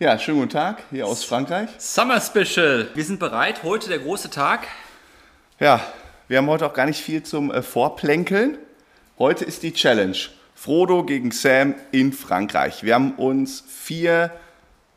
Ja, 0.00 0.18
schönen 0.18 0.38
guten 0.38 0.52
Tag 0.52 0.82
hier 0.90 1.06
aus 1.06 1.24
Frankreich. 1.24 1.68
Summer 1.76 2.22
Special. 2.22 2.88
Wir 2.94 3.04
sind 3.04 3.20
bereit. 3.20 3.62
Heute 3.62 3.90
der 3.90 3.98
große 3.98 4.30
Tag. 4.30 4.66
Ja, 5.58 5.84
wir 6.26 6.38
haben 6.38 6.46
heute 6.46 6.64
auch 6.64 6.72
gar 6.72 6.86
nicht 6.86 7.02
viel 7.02 7.22
zum 7.22 7.50
äh, 7.50 7.60
Vorplänkeln. 7.60 8.56
Heute 9.18 9.44
ist 9.44 9.62
die 9.62 9.74
Challenge. 9.74 10.16
Frodo 10.54 11.04
gegen 11.04 11.32
Sam 11.32 11.74
in 11.92 12.14
Frankreich. 12.14 12.82
Wir 12.82 12.94
haben 12.94 13.12
uns 13.16 13.62
vier 13.68 14.30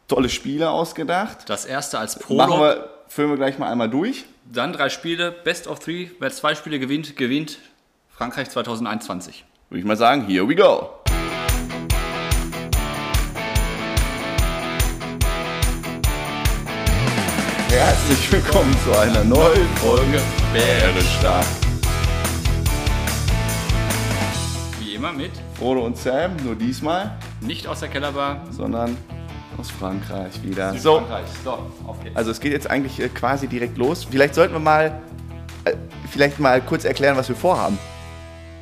tolle 0.07 0.29
Spiele 0.29 0.69
ausgedacht. 0.69 1.49
Das 1.49 1.65
erste 1.65 1.99
als 1.99 2.15
Machen 2.15 2.51
Prolog. 2.51 2.59
wir, 2.61 2.89
führen 3.09 3.29
wir 3.29 3.35
gleich 3.35 3.57
mal 3.57 3.69
einmal 3.69 3.89
durch. 3.89 4.23
Dann 4.45 4.71
drei 4.71 4.87
Spiele. 4.87 5.33
Best 5.33 5.67
of 5.67 5.79
three. 5.79 6.11
Wer 6.21 6.31
zwei 6.31 6.55
Spiele 6.55 6.79
gewinnt, 6.79 7.17
gewinnt 7.17 7.59
Frankreich 8.09 8.49
2021. 8.49 9.43
Würde 9.69 9.79
ich 9.81 9.85
mal 9.85 9.97
sagen, 9.97 10.27
here 10.27 10.47
we 10.47 10.55
go. 10.55 10.91
Herzlich 17.75 18.31
willkommen 18.31 18.71
zu 18.85 18.95
einer 18.95 19.23
neuen 19.23 19.67
Folge 19.77 20.21
Bärenstark. 20.53 21.43
Wie 24.79 24.93
immer 24.93 25.11
mit 25.11 25.31
Frodo 25.57 25.83
und 25.83 25.97
Sam, 25.97 26.35
nur 26.43 26.53
diesmal, 26.53 27.17
nicht 27.41 27.65
aus 27.65 27.79
der 27.79 27.89
Kellerbar. 27.89 28.43
sondern 28.51 28.95
aus 29.57 29.71
Frankreich 29.71 30.43
wieder. 30.43 30.77
So, 30.77 30.99
Frankreich. 30.99 31.25
So, 31.43 31.51
auf 31.87 31.99
geht's. 32.03 32.15
also 32.15 32.29
es 32.29 32.39
geht 32.39 32.53
jetzt 32.53 32.69
eigentlich 32.69 32.99
äh, 32.99 33.09
quasi 33.09 33.47
direkt 33.47 33.75
los. 33.79 34.05
Vielleicht 34.09 34.35
sollten 34.35 34.53
wir 34.53 34.59
mal, 34.59 35.01
äh, 35.65 35.73
vielleicht 36.11 36.39
mal 36.39 36.61
kurz 36.61 36.85
erklären, 36.85 37.17
was 37.17 37.27
wir 37.27 37.35
vorhaben. 37.35 37.79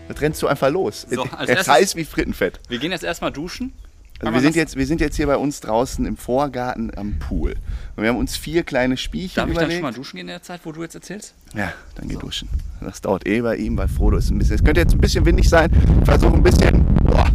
Da 0.07 0.13
rennst 0.21 0.41
du 0.41 0.47
einfach 0.47 0.69
los. 0.69 1.05
So, 1.09 1.25
es 1.25 1.33
als 1.33 1.49
es 1.49 1.67
heißt 1.67 1.95
wie 1.97 2.05
Frittenfett. 2.05 2.61
Wir 2.69 2.79
gehen 2.79 2.93
jetzt 2.93 3.03
erstmal 3.03 3.33
duschen. 3.33 3.73
Also 4.21 4.33
wir, 4.33 4.41
sind 4.41 4.55
jetzt, 4.55 4.75
wir 4.75 4.85
sind 4.85 5.01
jetzt 5.01 5.15
hier 5.15 5.25
bei 5.27 5.37
uns 5.37 5.61
draußen 5.61 6.05
im 6.05 6.15
Vorgarten 6.15 6.95
am 6.95 7.17
Pool. 7.17 7.55
Und 7.95 8.03
wir 8.03 8.09
haben 8.09 8.17
uns 8.17 8.37
vier 8.37 8.63
kleine 8.63 8.95
Spielchen 8.97 9.35
Darf 9.35 9.49
ich 9.49 9.55
dann 9.55 9.63
überlegt. 9.63 9.79
schon 9.79 9.83
mal 9.83 9.93
duschen 9.93 10.17
gehen 10.17 10.27
in 10.27 10.33
der 10.33 10.43
Zeit, 10.43 10.61
wo 10.63 10.71
du 10.71 10.83
jetzt 10.83 10.95
erzählst? 10.95 11.33
ja, 11.55 11.73
dann 11.95 12.07
geh 12.07 12.15
duschen. 12.15 12.47
Das 12.81 13.01
dauert 13.01 13.27
eh 13.27 13.41
bei 13.41 13.55
ihm, 13.55 13.77
weil 13.77 13.87
Frodo 13.87 14.17
ist 14.17 14.29
ein 14.29 14.37
bisschen. 14.37 14.55
Es 14.55 14.63
könnte 14.63 14.79
jetzt 14.79 14.93
ein 14.93 15.01
bisschen 15.01 15.25
windig 15.25 15.49
sein. 15.49 15.71
Ich 15.99 16.05
versuche 16.05 16.33
ein 16.33 16.43
bisschen 16.43 16.85
boah, 17.03 17.31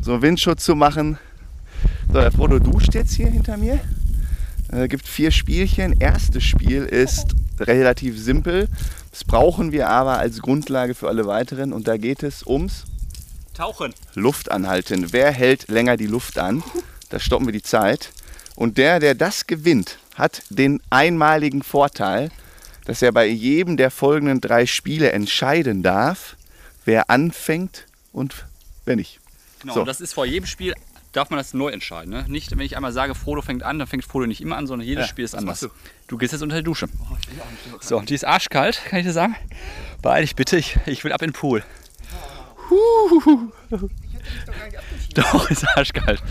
so 0.00 0.22
Windschutz 0.22 0.64
zu 0.64 0.76
machen. 0.76 1.18
So, 2.12 2.20
der 2.20 2.30
Frodo 2.30 2.58
duscht 2.60 2.94
jetzt 2.94 3.12
hier 3.14 3.26
hinter 3.26 3.56
mir. 3.56 3.80
Es 4.68 4.88
gibt 4.88 5.06
vier 5.06 5.30
Spielchen. 5.30 5.94
Erstes 5.98 6.44
Spiel 6.44 6.84
ist 6.84 7.34
relativ 7.60 8.18
simpel. 8.18 8.68
Das 9.10 9.24
brauchen 9.24 9.72
wir 9.72 9.88
aber 9.88 10.18
als 10.18 10.40
Grundlage 10.40 10.94
für 10.94 11.08
alle 11.08 11.26
weiteren. 11.26 11.72
Und 11.72 11.88
da 11.88 11.96
geht 11.96 12.22
es 12.22 12.46
ums 12.46 12.84
Tauchen. 13.56 13.94
Luft 14.14 14.50
anhalten. 14.50 15.12
Wer 15.12 15.32
hält 15.32 15.68
länger 15.68 15.96
die 15.96 16.06
Luft 16.06 16.38
an? 16.38 16.62
Da 17.08 17.18
stoppen 17.18 17.46
wir 17.46 17.52
die 17.52 17.62
Zeit. 17.62 18.10
Und 18.54 18.78
der, 18.78 19.00
der 19.00 19.14
das 19.14 19.46
gewinnt, 19.46 19.98
hat 20.14 20.42
den 20.50 20.82
einmaligen 20.90 21.62
Vorteil, 21.62 22.30
dass 22.84 23.02
er 23.02 23.12
bei 23.12 23.26
jedem 23.26 23.76
der 23.76 23.90
folgenden 23.90 24.40
drei 24.40 24.66
Spiele 24.66 25.12
entscheiden 25.12 25.82
darf, 25.82 26.36
wer 26.84 27.10
anfängt 27.10 27.86
und 28.12 28.46
wer 28.84 28.96
nicht. 28.96 29.20
Genau, 29.60 29.74
So. 29.74 29.80
und 29.80 29.86
das 29.86 30.00
ist 30.00 30.12
vor 30.14 30.24
jedem 30.26 30.46
Spiel, 30.46 30.74
darf 31.12 31.30
man 31.30 31.38
das 31.38 31.52
neu 31.54 31.68
entscheiden. 31.70 32.10
Ne? 32.12 32.24
Nicht, 32.28 32.50
wenn 32.52 32.60
ich 32.60 32.76
einmal 32.76 32.92
sage, 32.92 33.14
Frodo 33.14 33.42
fängt 33.42 33.62
an, 33.62 33.78
dann 33.78 33.88
fängt 33.88 34.04
Frodo 34.04 34.26
nicht 34.26 34.40
immer 34.40 34.56
an, 34.56 34.66
sondern 34.66 34.86
jedes 34.86 35.04
Ja, 35.04 35.08
Spiel 35.08 35.24
ist 35.24 35.34
anders. 35.34 35.62
machst 35.62 35.74
Du? 36.08 36.18
gehst 36.18 36.32
jetzt 36.32 36.42
unter 36.42 36.56
die 36.56 36.62
Dusche. 36.62 36.88
So, 37.80 38.00
die 38.00 38.14
ist 38.14 38.24
arschkalt, 38.24 38.80
kann 38.88 39.00
ich 39.00 39.06
dir 39.06 39.12
sagen. 39.12 39.34
Beeil 40.02 40.22
dich 40.22 40.36
bitte, 40.36 40.56
ich, 40.56 40.76
ich 40.86 41.02
will 41.04 41.12
ab 41.12 41.22
in 41.22 41.30
den 41.30 41.34
Pool. 41.34 41.64
Doch, 45.14 45.50
ist 45.50 45.66
arschkalt. 45.76 46.22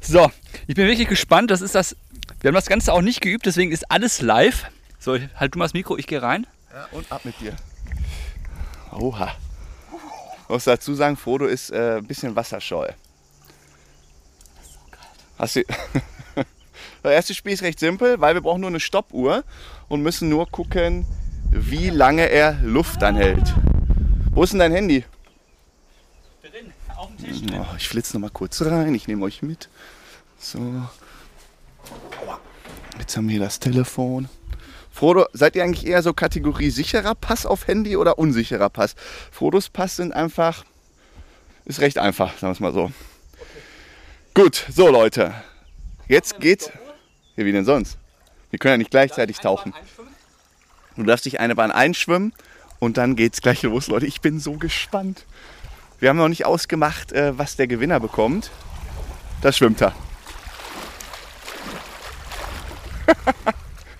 So, 0.00 0.30
ich 0.66 0.74
bin 0.74 0.86
wirklich 0.86 1.08
gespannt. 1.08 1.50
Das 1.50 1.60
ist 1.60 1.74
das. 1.74 1.96
Wir 2.40 2.48
haben 2.48 2.54
das 2.54 2.66
Ganze 2.66 2.92
auch 2.92 3.02
nicht 3.02 3.20
geübt, 3.20 3.46
deswegen 3.46 3.72
ist 3.72 3.90
alles 3.90 4.22
live. 4.22 4.66
So, 4.98 5.18
halt 5.36 5.54
du 5.54 5.58
mal 5.58 5.64
das 5.64 5.74
Mikro, 5.74 5.96
ich 5.96 6.06
gehe 6.06 6.22
rein. 6.22 6.46
Ja, 6.72 6.86
und 6.92 7.10
ab 7.10 7.24
mit 7.24 7.38
dir. 7.40 7.54
Oha. 8.92 9.34
Ich 10.42 10.48
muss 10.48 10.64
dazu 10.64 10.94
sagen, 10.94 11.16
Frodo 11.16 11.46
ist 11.46 11.70
äh, 11.70 11.98
ein 11.98 12.06
bisschen 12.06 12.34
wasserscheu. 12.36 12.88
Hast 15.38 15.56
du. 15.56 15.62
Das 17.02 17.12
erste 17.12 17.34
Spiel 17.34 17.52
ist 17.52 17.62
recht 17.62 17.78
simpel, 17.80 18.20
weil 18.20 18.34
wir 18.34 18.42
brauchen 18.42 18.60
nur 18.60 18.68
eine 18.68 18.80
Stoppuhr 18.80 19.42
und 19.88 20.02
müssen 20.02 20.28
nur 20.28 20.46
gucken, 20.50 21.06
wie 21.50 21.88
lange 21.88 22.28
er 22.28 22.58
Luft 22.62 23.02
anhält. 23.02 23.54
Wo 24.32 24.42
ist 24.42 24.52
denn 24.52 24.58
dein 24.58 24.72
Handy? 24.72 25.04
Drin, 26.42 26.72
auf 26.94 27.06
dem 27.06 27.09
Tisch. 27.09 27.09
Oh, 27.52 27.74
ich 27.76 27.88
flitze 27.88 28.14
noch 28.14 28.20
mal 28.20 28.30
kurz 28.30 28.62
rein, 28.62 28.94
ich 28.94 29.08
nehme 29.08 29.24
euch 29.24 29.42
mit. 29.42 29.68
So. 30.38 30.58
Aua. 30.58 32.40
Jetzt 32.98 33.16
haben 33.16 33.28
wir 33.28 33.32
hier 33.32 33.44
das 33.44 33.58
Telefon. 33.60 34.28
Frodo, 34.90 35.26
seid 35.32 35.56
ihr 35.56 35.64
eigentlich 35.64 35.86
eher 35.86 36.02
so 36.02 36.12
Kategorie 36.12 36.70
sicherer 36.70 37.14
Pass 37.14 37.46
auf 37.46 37.66
Handy 37.66 37.96
oder 37.96 38.18
unsicherer 38.18 38.68
Pass? 38.68 38.94
Frodos 39.30 39.68
Pass 39.68 39.96
sind 39.96 40.12
einfach, 40.12 40.64
ist 41.64 41.80
recht 41.80 41.98
einfach, 41.98 42.36
sagen 42.38 42.48
wir 42.48 42.52
es 42.52 42.60
mal 42.60 42.72
so. 42.72 42.92
Gut, 44.34 44.66
so 44.70 44.88
Leute, 44.88 45.34
jetzt 46.08 46.40
geht's. 46.40 46.70
Ja, 47.36 47.44
wie 47.44 47.52
denn 47.52 47.64
sonst? 47.64 47.96
Wir 48.50 48.58
können 48.58 48.72
ja 48.72 48.78
nicht 48.78 48.90
gleichzeitig 48.90 49.38
tauchen. 49.38 49.72
Du 50.96 51.04
darfst 51.04 51.24
dich 51.24 51.40
eine 51.40 51.54
Bahn 51.54 51.70
einschwimmen 51.70 52.34
und 52.78 52.96
dann 52.98 53.16
geht's 53.16 53.40
gleich 53.40 53.62
los, 53.62 53.86
Leute. 53.86 54.06
Ich 54.06 54.20
bin 54.20 54.40
so 54.40 54.54
gespannt. 54.54 55.24
Wir 56.00 56.08
haben 56.08 56.16
noch 56.16 56.28
nicht 56.28 56.46
ausgemacht, 56.46 57.12
äh, 57.12 57.38
was 57.38 57.56
der 57.56 57.66
Gewinner 57.66 58.00
bekommt. 58.00 58.50
Da 59.42 59.52
schwimmt 59.52 59.80
er. 59.82 59.94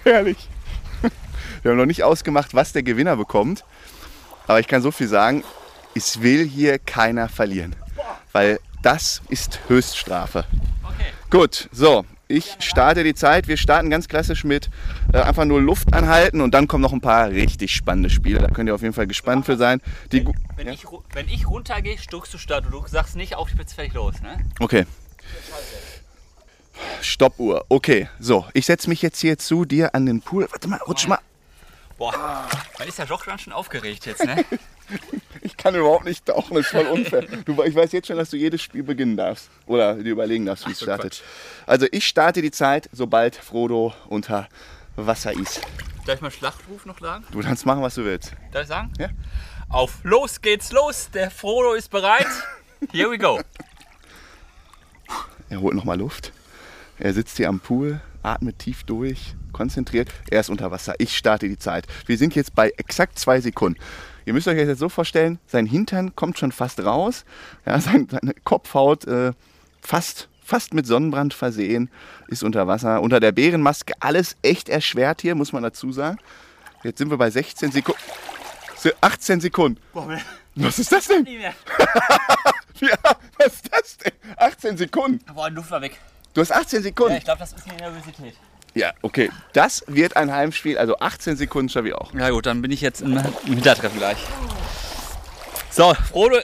Herrlich. 0.05 0.49
Wir 1.63 1.71
haben 1.71 1.79
noch 1.79 1.87
nicht 1.87 2.03
ausgemacht, 2.03 2.55
was 2.55 2.73
der 2.73 2.83
Gewinner 2.83 3.17
bekommt. 3.17 3.65
Aber 4.47 4.61
ich 4.61 4.67
kann 4.67 4.81
so 4.81 4.91
viel 4.91 5.09
sagen, 5.09 5.45
es 5.95 6.23
will 6.23 6.47
hier 6.49 6.79
keiner 6.79 7.29
verlieren. 7.29 7.77
Weil 8.33 8.61
das 8.83 9.21
ist 9.29 9.61
Höchststrafe. 9.69 10.47
Okay. 10.83 11.13
Gut, 11.29 11.69
so, 11.71 12.07
ich 12.31 12.57
starte 12.61 13.05
die 13.05 13.15
Zeit. 13.15 13.49
Wir 13.49 13.57
starten 13.57 13.91
ganz 13.91 14.09
klassisch 14.09 14.45
mit 14.45 14.71
äh, 15.13 15.19
einfach 15.19 15.45
nur 15.45 15.61
Luft 15.61 15.93
anhalten 15.93 16.41
und 16.41 16.53
dann 16.55 16.69
kommen 16.69 16.83
noch 16.83 16.93
ein 16.93 17.01
paar 17.01 17.31
richtig 17.31 17.75
spannende 17.75 18.09
Spiele. 18.11 18.39
Da 18.41 18.49
könnt 18.49 18.69
ihr 18.69 18.75
auf 18.75 18.83
jeden 18.83 18.95
Fall 18.95 19.07
gespannt 19.07 19.47
für 19.47 19.57
sein. 19.57 19.81
Die, 20.13 20.25
gu- 20.25 20.33
Wenn, 20.57 20.67
Ja? 20.69 20.73
ich, 20.73 20.85
wenn 21.13 21.29
ich 21.29 21.49
runtergehe, 21.49 21.99
stuckst 21.99 22.33
du 22.35 22.39
statt. 22.39 22.65
Du 22.71 22.85
sagst 22.87 23.17
nicht 23.17 23.35
auf, 23.37 23.51
jetzt 23.59 23.75
fertig 23.75 23.95
los. 23.95 24.15
Ne? 24.23 24.39
Okay. 24.61 24.87
Stoppuhr. 27.03 27.65
Okay, 27.69 28.09
so, 28.19 28.47
ich 28.55 28.67
setze 28.67 28.89
mich 28.89 29.03
jetzt 29.03 29.21
hier 29.21 29.39
zu 29.39 29.65
dir 29.65 29.95
an 29.95 30.07
den 30.07 30.21
Pool. 30.23 30.47
Warte 30.51 30.69
mal, 30.69 30.79
rutsch 30.87 31.07
mal. 31.09 31.19
Boah, 32.01 32.49
man 32.79 32.89
ist 32.89 32.97
ja 32.97 33.05
doch 33.05 33.27
ganz 33.27 33.43
schön 33.43 33.53
aufgeregt 33.53 34.07
jetzt, 34.07 34.25
ne? 34.25 34.43
Ich 35.43 35.57
kann 35.57 35.75
überhaupt 35.75 36.07
nicht 36.07 36.27
tauchen, 36.27 36.55
das 36.55 36.67
ist 36.67 36.73
voll 36.73 36.87
unfair. 36.87 37.23
Du, 37.45 37.63
ich 37.63 37.75
weiß 37.75 37.93
jetzt 37.93 38.09
schon, 38.09 38.17
dass 38.17 38.31
du 38.31 38.37
jedes 38.37 38.61
Spiel 38.61 38.83
beginnen 38.83 39.17
darfst. 39.17 39.51
Oder 39.67 39.95
dir 39.95 40.13
überlegen 40.13 40.47
darfst, 40.47 40.67
wie 40.67 40.73
es 40.73 40.79
so, 40.79 40.87
startet. 40.87 41.23
Also 41.67 41.87
ich 41.93 42.07
starte 42.07 42.43
die 42.43 42.51
Zeit, 42.51 42.89
sobald 42.93 43.37
Frodo 43.37 43.95
unter 44.09 44.49
Wasser 44.97 45.33
ist. 45.33 45.61
Darf 46.07 46.17
ich 46.17 46.21
mal 46.23 46.31
Schlachtruf 46.31 46.87
noch 46.87 46.99
sagen? 47.01 47.25
Du 47.31 47.41
kannst 47.41 47.65
machen, 47.65 47.83
was 47.83 47.95
du 47.95 48.05
willst. 48.05 48.33
Darf 48.53 48.63
ich 48.63 48.69
sagen? 48.69 48.93
Ja. 48.99 49.09
Auf 49.69 49.99
los 50.03 50.41
geht's 50.41 50.73
los, 50.73 51.11
der 51.11 51.31
Frodo 51.31 51.75
ist 51.75 51.91
bereit. 51.91 52.27
Here 52.93 53.11
we 53.11 53.19
go. 53.19 53.41
Er 55.51 55.61
holt 55.61 55.75
nochmal 55.75 55.99
Luft. 55.99 56.33
Er 56.99 57.13
sitzt 57.13 57.37
hier 57.37 57.49
am 57.49 57.61
Pool, 57.61 58.01
atmet 58.23 58.59
tief 58.59 58.85
durch, 58.85 59.35
konzentriert. 59.53 60.09
Er 60.31 60.41
ist 60.41 60.51
unter 60.51 60.71
Wasser. 60.71 60.95
Ich 60.99 61.17
starte 61.17 61.49
die 61.49 61.59
Zeit. 61.59 61.87
Wir 62.07 62.19
sind 62.19 62.35
jetzt 62.35 62.55
bei 62.55 62.71
exakt 62.77 63.19
zwei 63.19 63.41
Sekunden. 63.41 63.79
Ihr 64.27 64.33
müsst 64.33 64.49
euch 64.49 64.57
das 64.57 64.69
jetzt 64.69 64.79
so 64.79 64.89
vorstellen, 64.89 65.39
sein 65.47 65.67
Hintern 65.67 66.15
kommt 66.15 66.39
schon 66.39 66.53
fast 66.53 66.81
raus. 66.81 67.25
Ja, 67.67 67.81
sein, 67.81 68.09
seine 68.11 68.35
Kopfhaut 68.45 69.07
äh, 69.07 69.33
fast, 69.81 70.29
fast 70.45 70.75
mit 70.75 70.87
Sonnenbrand 70.87 71.35
versehen, 71.35 71.91
ist 72.29 72.43
unter 72.43 72.67
Wasser. 72.67 73.03
Unter 73.03 73.21
der 73.21 73.33
Bärenmaske 73.33 73.95
alles 74.01 74.37
echt 74.43 74.69
erschwert 74.69 75.23
hier, 75.23 75.35
muss 75.35 75.53
man 75.53 75.63
dazu 75.63 75.93
sagen. 75.93 76.19
Jetzt 76.83 76.99
sind 76.99 77.11
wir 77.11 77.19
bei 77.19 77.31
16 77.31 77.73
Sekunden. 77.73 78.01
18 79.01 79.41
Sekunden. 79.41 79.81
Was 80.55 80.79
ist 80.79 80.93
das 80.93 81.07
denn? 81.09 81.27
Ja, 82.81 82.97
was 83.37 83.55
ist 83.55 83.69
das 83.71 83.99
denn? 83.99 84.13
18 84.39 84.77
Sekunden. 84.79 85.21
Boah, 85.35 85.51
die 85.51 85.57
Luft 85.57 85.71
war 85.71 85.83
weg. 85.83 85.99
Du 86.35 86.41
hast 86.41 86.53
18 86.53 86.83
Sekunden. 86.83 87.13
Ja, 87.13 87.19
ich 87.19 87.25
glaube, 87.25 87.41
das 87.41 87.53
ist 87.53 87.65
die 87.67 87.71
Nervosität. 87.71 88.35
Ja, 88.75 88.93
okay. 89.03 89.31
Das 89.53 89.85
wird 89.89 90.17
ein 90.17 90.33
Heimspiel, 90.33 90.79
also 90.79 90.99
18 90.99 91.37
Sekunden 91.37 91.69
schaffe 91.69 91.89
ich 91.89 91.95
auch. 91.95 92.15
Ja 92.15 92.31
gut, 92.31 92.47
dann 92.47 92.63
bin 92.63 92.71
ich 92.71 92.81
jetzt 92.81 93.03
im, 93.03 93.19
Hintertreffen 93.45 93.99
gleich. 93.99 94.19
So, 95.71 95.93
Frodo, 95.95 96.39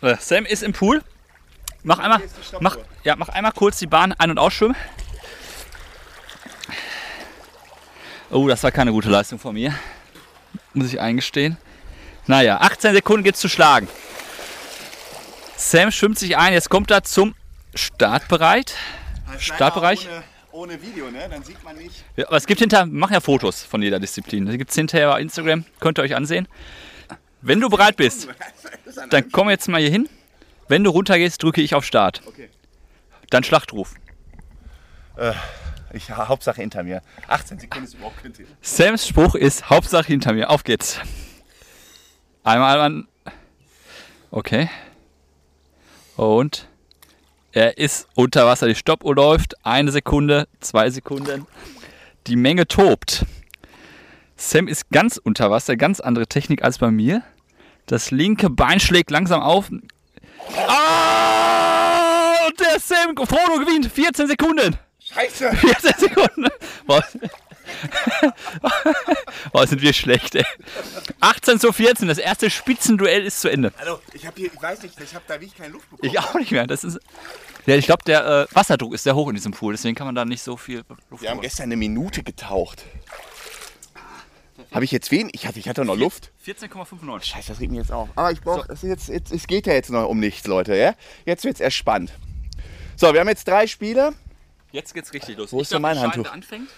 äh, 0.00 0.16
Sam 0.20 0.44
ist 0.44 0.62
im 0.62 0.72
Pool. 0.72 1.02
Mach 1.82 1.98
einmal, 1.98 2.20
mach, 2.60 2.76
ja, 3.02 3.16
mach 3.16 3.28
einmal 3.30 3.52
kurz 3.52 3.78
die 3.78 3.88
Bahn 3.88 4.12
ein- 4.12 4.30
und 4.30 4.38
ausschwimmen. 4.38 4.76
Oh, 8.30 8.46
das 8.46 8.62
war 8.62 8.70
keine 8.70 8.92
gute 8.92 9.10
Leistung 9.10 9.40
von 9.40 9.54
mir. 9.54 9.74
Muss 10.72 10.92
ich 10.92 11.00
eingestehen. 11.00 11.56
Naja, 12.26 12.58
18 12.60 12.94
Sekunden 12.94 13.24
geht's 13.24 13.40
zu 13.40 13.48
schlagen. 13.48 13.88
Sam 15.56 15.90
schwimmt 15.90 16.18
sich 16.18 16.36
ein, 16.36 16.52
jetzt 16.52 16.70
kommt 16.70 16.90
er 16.92 17.02
zum 17.02 17.34
Start 17.74 18.28
bereit. 18.28 18.74
Startbereich. 19.38 20.08
Ohne, 20.52 20.72
ohne 20.72 20.82
Video, 20.82 21.10
ne? 21.10 21.28
Dann 21.30 21.42
sieht 21.42 21.62
man 21.64 21.76
nicht. 21.76 22.04
Ja, 22.16 22.26
aber 22.28 22.36
es 22.36 22.46
gibt 22.46 22.60
hinterher, 22.60 22.86
wir 22.86 22.98
machen 22.98 23.14
ja 23.14 23.20
Fotos 23.20 23.62
von 23.62 23.82
jeder 23.82 24.00
Disziplin. 24.00 24.46
Da 24.46 24.56
gibt 24.56 24.70
es 24.70 24.76
hinterher 24.76 25.08
bei 25.08 25.20
Instagram, 25.20 25.64
könnt 25.80 25.98
ihr 25.98 26.02
euch 26.02 26.14
ansehen. 26.14 26.48
Wenn 27.40 27.60
du 27.60 27.68
bereit 27.68 27.96
bist, 27.96 28.28
dann 29.10 29.30
komm 29.32 29.50
jetzt 29.50 29.68
mal 29.68 29.80
hier 29.80 29.90
hin. 29.90 30.08
Wenn 30.68 30.84
du 30.84 30.90
runtergehst, 30.90 31.42
drücke 31.42 31.60
ich 31.60 31.74
auf 31.74 31.84
Start. 31.84 32.22
Okay. 32.26 32.48
Dann 33.30 33.44
Schlachtruf. 33.44 33.94
Ich, 35.92 36.10
Hauptsache 36.10 36.60
hinter 36.60 36.82
mir. 36.82 37.02
18 37.28 37.58
Sekunden 37.58 37.84
ist 37.84 37.94
überhaupt 37.94 38.22
kein 38.22 38.32
Thema. 38.32 38.48
Sams 38.62 39.06
Spruch 39.06 39.34
ist 39.34 39.68
Hauptsache 39.68 40.06
hinter 40.06 40.32
mir. 40.32 40.48
Auf 40.48 40.64
geht's. 40.64 40.98
Einmal 42.44 42.80
an. 42.80 43.08
Okay. 44.30 44.70
Und 46.16 46.66
er 47.52 47.78
ist 47.78 48.08
unter 48.14 48.46
Wasser. 48.46 48.66
Die 48.66 48.74
Stoppuhr 48.74 49.14
läuft. 49.14 49.54
Eine 49.64 49.92
Sekunde, 49.92 50.48
zwei 50.60 50.90
Sekunden. 50.90 51.46
Die 52.26 52.36
Menge 52.36 52.66
tobt. 52.66 53.24
Sam 54.36 54.68
ist 54.68 54.90
ganz 54.90 55.18
unter 55.18 55.50
Wasser, 55.50 55.76
ganz 55.76 56.00
andere 56.00 56.26
Technik 56.26 56.64
als 56.64 56.78
bei 56.78 56.90
mir. 56.90 57.22
Das 57.86 58.10
linke 58.10 58.50
Bein 58.50 58.80
schlägt 58.80 59.10
langsam 59.10 59.40
auf. 59.40 59.70
Ah! 60.66 62.46
Und 62.46 62.58
der 62.58 62.80
Sam 62.80 63.14
Frodo 63.16 63.64
gewinnt. 63.64 63.86
14 63.86 64.26
Sekunden. 64.28 64.76
Scheiße! 64.98 65.52
14 65.52 65.92
Sekunden. 65.98 66.48
Boah. 66.86 67.04
Boah, 69.52 69.66
sind 69.66 69.82
wir 69.82 69.92
schlecht, 69.92 70.34
ey. 70.34 70.44
18 71.20 71.60
zu 71.60 71.72
14, 71.72 72.08
das 72.08 72.18
erste 72.18 72.50
Spitzenduell 72.50 73.24
ist 73.24 73.40
zu 73.40 73.48
Ende. 73.48 73.72
Hallo, 73.78 73.98
ich 74.12 74.26
habe 74.26 74.40
hier, 74.40 74.50
ich 74.52 74.60
weiß 74.62 74.82
nicht, 74.82 74.98
ich 75.00 75.14
habe 75.14 75.24
da 75.28 75.34
wirklich 75.34 75.54
keine 75.56 75.72
Luft 75.72 75.88
bekommen. 75.90 76.10
Ich 76.10 76.18
auch 76.18 76.34
nicht 76.34 76.52
mehr. 76.52 76.66
Das 76.66 76.84
ist, 76.84 76.98
ja, 77.66 77.76
ich 77.76 77.86
glaube, 77.86 78.04
der 78.04 78.48
äh, 78.50 78.54
Wasserdruck 78.54 78.94
ist 78.94 79.04
sehr 79.04 79.14
hoch 79.14 79.28
in 79.28 79.34
diesem 79.34 79.52
Pool, 79.52 79.74
deswegen 79.74 79.94
kann 79.94 80.06
man 80.06 80.14
da 80.14 80.24
nicht 80.24 80.42
so 80.42 80.56
viel 80.56 80.82
Luft 81.10 81.22
Wir 81.22 81.30
haben 81.30 81.36
holen. 81.38 81.42
gestern 81.42 81.64
eine 81.64 81.76
Minute 81.76 82.22
getaucht. 82.22 82.84
Habe 84.72 84.84
ich 84.86 84.90
jetzt 84.90 85.10
wen? 85.10 85.28
Ich 85.32 85.46
hatte, 85.46 85.58
ich 85.58 85.68
hatte 85.68 85.84
noch 85.84 85.96
Luft. 85.96 86.30
14,59. 86.46 87.24
Scheiße, 87.24 87.48
das 87.48 87.60
regt 87.60 87.72
mich 87.72 87.80
jetzt 87.80 87.92
auf. 87.92 88.08
Aber 88.14 88.32
ich 88.32 88.40
brauche, 88.40 88.66
das 88.68 88.82
ist 88.82 88.88
jetzt, 88.88 89.08
jetzt, 89.08 89.32
es 89.32 89.46
geht 89.46 89.66
ja 89.66 89.74
jetzt 89.74 89.90
noch 89.90 90.08
um 90.08 90.18
nichts, 90.18 90.46
Leute. 90.46 90.74
Ja? 90.74 90.94
Jetzt 91.26 91.44
wird 91.44 91.56
es 91.56 91.60
erst 91.60 91.76
spannend. 91.76 92.10
So, 92.96 93.12
wir 93.12 93.20
haben 93.20 93.28
jetzt 93.28 93.46
drei 93.46 93.66
Spiele. 93.66 94.14
Jetzt 94.70 94.94
geht's 94.94 95.12
richtig 95.12 95.36
los. 95.36 95.52
Wo 95.52 95.58
Ich 95.58 95.62
ist 95.64 95.72
denn 95.72 95.82
mein 95.82 96.00
Handtuch? 96.00 96.30
Anfängt. 96.30 96.68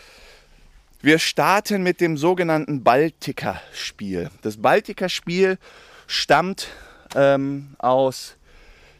Wir 1.05 1.19
starten 1.19 1.83
mit 1.83 2.01
dem 2.01 2.17
sogenannten 2.17 2.83
Baltiker-Spiel. 2.83 4.31
Das 4.41 4.63
Baltiker-Spiel 4.63 5.59
stammt 6.07 6.69
ähm, 7.15 7.77
aus 7.79 8.37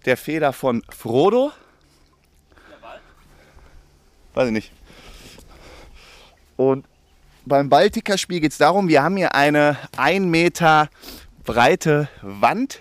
der 0.05 0.19
Feder 0.19 0.53
von 0.53 0.83
Frodo. 0.91 1.51
Weiß 4.35 4.49
ich 4.49 4.53
nicht. 4.53 4.73
Und 6.59 6.85
beim 7.47 7.71
Baltiker-Spiel 7.71 8.41
geht 8.41 8.53
es 8.53 8.59
darum, 8.59 8.89
wir 8.89 9.03
haben 9.03 9.17
hier 9.17 9.35
eine 9.35 9.79
1 9.97 10.27
Meter 10.27 10.91
breite 11.43 12.11
Wand, 12.21 12.81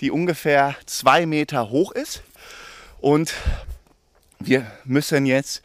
die 0.00 0.10
ungefähr 0.10 0.76
2 0.86 1.26
Meter 1.26 1.68
hoch 1.68 1.92
ist. 1.92 2.22
Und 3.02 3.34
wir 4.38 4.66
müssen 4.86 5.26
jetzt 5.26 5.60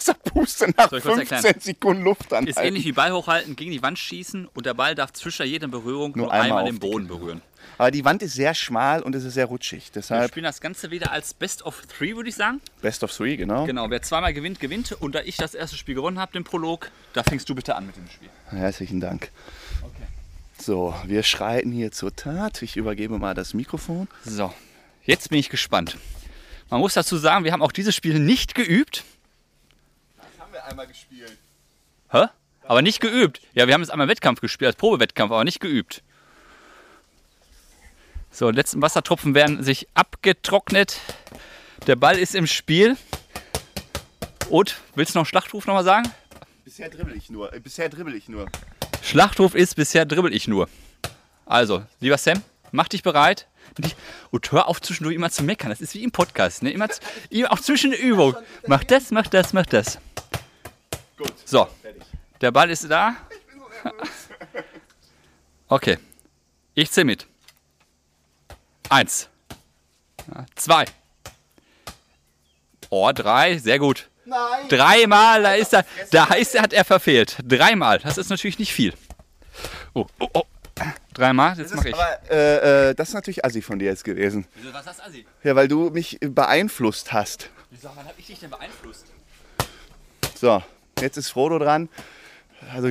außer 0.00 0.14
Puste 0.14 0.72
nach 0.76 0.90
Soll 0.90 0.98
ich 0.98 1.04
kurz 1.04 1.16
15 1.16 1.36
erklären? 1.36 1.60
Sekunden 1.60 2.02
Luft 2.02 2.32
anhalten. 2.32 2.48
Ist 2.48 2.58
ähnlich 2.58 2.84
wie 2.84 2.92
Ball 2.92 3.12
hochhalten, 3.12 3.56
gegen 3.56 3.70
die 3.70 3.82
Wand 3.82 3.98
schießen 3.98 4.46
und 4.46 4.66
der 4.66 4.74
Ball 4.74 4.94
darf 4.94 5.12
zwischen 5.12 5.46
jeder 5.46 5.68
Berührung 5.68 6.12
nur, 6.16 6.32
einmal 6.32 6.46
einmal 6.46 6.62
auf 6.62 6.68
den 6.70 6.78
Boden 6.78 7.06
berühren. 7.06 7.42
Aber 7.78 7.90
die 7.90 8.04
Wand 8.04 8.22
ist 8.22 8.34
sehr 8.34 8.54
schmal 8.54 9.02
und 9.02 9.14
es 9.14 9.24
ist 9.24 9.34
sehr 9.34 9.46
rutschig. 9.46 9.86
Wir 9.86 9.92
Deshalb 9.94 10.30
spielen 10.30 10.44
das 10.44 10.60
Ganze 10.60 10.90
wieder 10.90 11.12
als 11.12 11.34
Best 11.34 11.62
of 11.62 11.82
Three, 11.86 12.14
würde 12.16 12.28
ich 12.28 12.34
sagen. 12.34 12.60
Best 12.82 13.02
of 13.04 13.14
Three, 13.14 13.36
genau. 13.36 13.64
Genau, 13.64 13.88
wer 13.88 14.02
zweimal 14.02 14.34
gewinnt, 14.34 14.60
gewinnt. 14.60 14.92
Und 14.92 15.14
da 15.14 15.20
ich 15.20 15.36
das 15.36 15.54
erste 15.54 15.76
Spiel 15.76 15.94
gewonnen 15.94 16.18
habe, 16.18 16.32
den 16.32 16.44
Prolog, 16.44 16.90
da 17.12 17.22
fängst 17.22 17.48
du 17.48 17.54
bitte 17.54 17.76
an 17.76 17.86
mit 17.86 17.96
dem 17.96 18.08
Spiel. 18.08 18.28
Herzlichen 18.50 19.00
Dank. 19.00 19.30
So, 20.58 20.94
wir 21.06 21.22
schreiten 21.22 21.72
hier 21.72 21.90
zur 21.90 22.14
Tat. 22.14 22.60
Ich 22.60 22.76
übergebe 22.76 23.18
mal 23.18 23.34
das 23.34 23.54
Mikrofon. 23.54 24.08
So, 24.24 24.52
jetzt 25.04 25.30
bin 25.30 25.38
ich 25.38 25.48
gespannt. 25.48 25.96
Man 26.68 26.80
muss 26.80 26.94
dazu 26.94 27.16
sagen, 27.16 27.44
wir 27.44 27.52
haben 27.52 27.62
auch 27.62 27.72
dieses 27.72 27.94
Spiel 27.94 28.18
nicht 28.18 28.54
geübt. 28.54 29.04
Einmal 30.70 30.86
gespielt. 30.86 31.36
Hä? 32.12 32.26
Aber 32.62 32.80
nicht 32.82 33.00
geübt. 33.00 33.40
Ja, 33.54 33.66
wir 33.66 33.74
haben 33.74 33.80
jetzt 33.82 33.90
einmal 33.90 34.06
Wettkampf 34.06 34.40
gespielt, 34.40 34.68
als 34.68 34.76
Probewettkampf, 34.76 35.32
aber 35.32 35.42
nicht 35.44 35.58
geübt. 35.60 36.02
So, 38.30 38.50
letzten 38.50 38.80
Wassertropfen 38.80 39.34
werden 39.34 39.64
sich 39.64 39.88
abgetrocknet. 39.94 41.00
Der 41.88 41.96
Ball 41.96 42.16
ist 42.18 42.36
im 42.36 42.46
Spiel. 42.46 42.96
Und, 44.48 44.76
willst 44.94 45.14
du 45.14 45.18
noch 45.18 45.22
einen 45.22 45.26
Schlachtruf 45.28 45.66
nochmal 45.66 45.82
sagen? 45.84 46.08
Bisher 46.64 46.88
dribbel 46.88 47.16
ich 47.16 47.30
nur. 47.30 47.52
Äh, 47.52 47.58
bisher 47.58 47.88
dribbel 47.88 48.14
ich 48.14 48.28
nur. 48.28 48.46
Schlachtruf 49.02 49.54
ist, 49.56 49.74
bisher 49.74 50.04
dribbel 50.04 50.32
ich 50.32 50.46
nur. 50.46 50.68
Also, 51.46 51.82
lieber 51.98 52.18
Sam, 52.18 52.42
mach 52.70 52.86
dich 52.86 53.02
bereit. 53.02 53.48
Und 54.30 54.52
hör 54.52 54.68
auf 54.68 54.80
zwischendurch 54.80 55.14
immer 55.16 55.30
zu 55.30 55.42
meckern. 55.42 55.70
Das 55.70 55.80
ist 55.80 55.94
wie 55.94 56.04
im 56.04 56.12
Podcast. 56.12 56.62
Ne? 56.62 56.70
Immer, 56.70 56.88
z- 56.88 57.02
immer 57.30 57.52
auch 57.52 57.58
zwischen 57.60 57.90
der 57.90 58.00
Übung. 58.00 58.36
Mach 58.66 58.84
das, 58.84 59.10
mach 59.10 59.26
das, 59.26 59.52
mach 59.52 59.66
das. 59.66 59.98
Gut. 61.20 61.32
So, 61.44 61.68
Fertig. 61.82 62.02
der 62.40 62.50
Ball 62.50 62.70
ist 62.70 62.88
da. 62.90 63.14
Okay, 65.72 65.98
ich 66.74 66.90
zähle 66.90 67.04
mit. 67.04 67.28
Eins. 68.88 69.28
Zwei. 70.56 70.84
Oh, 72.88 73.12
drei, 73.12 73.56
sehr 73.58 73.78
gut. 73.78 74.10
Nein! 74.24 74.68
Dreimal, 74.68 75.42
da 75.44 75.54
ist 75.54 75.72
er, 75.72 75.84
da 76.10 76.28
heißt 76.28 76.56
er, 76.56 76.62
hat 76.62 76.72
er 76.72 76.84
verfehlt. 76.84 77.36
Dreimal, 77.44 78.00
das 78.00 78.18
ist 78.18 78.30
natürlich 78.30 78.58
nicht 78.58 78.72
viel. 78.72 78.94
Oh, 79.94 80.06
oh, 80.18 80.28
oh. 80.34 80.42
Dreimal, 81.14 81.56
jetzt 81.56 81.70
Das 81.70 81.76
mache 81.76 81.88
ist, 81.90 81.94
ich. 81.94 82.00
aber, 82.02 82.30
äh, 82.32 82.88
äh, 82.90 82.94
das 82.96 83.08
ist 83.10 83.14
natürlich 83.14 83.44
assi 83.44 83.62
von 83.62 83.78
dir 83.78 83.84
jetzt 83.86 84.02
gewesen. 84.02 84.48
Wieso, 84.56 84.72
was 84.74 84.86
hast 84.86 85.00
Assi? 85.04 85.24
Ja, 85.44 85.54
weil 85.54 85.68
du 85.68 85.90
mich 85.90 86.18
beeinflusst 86.20 87.12
hast. 87.12 87.48
Wieso, 87.70 87.90
wann 87.94 88.06
habe 88.06 88.14
ich 88.18 88.26
dich 88.26 88.40
denn 88.40 88.50
beeinflusst? 88.50 89.06
So, 90.34 90.60
jetzt 91.00 91.16
ist 91.16 91.30
Frodo 91.30 91.58
dran. 91.58 91.88
Also, 92.72 92.90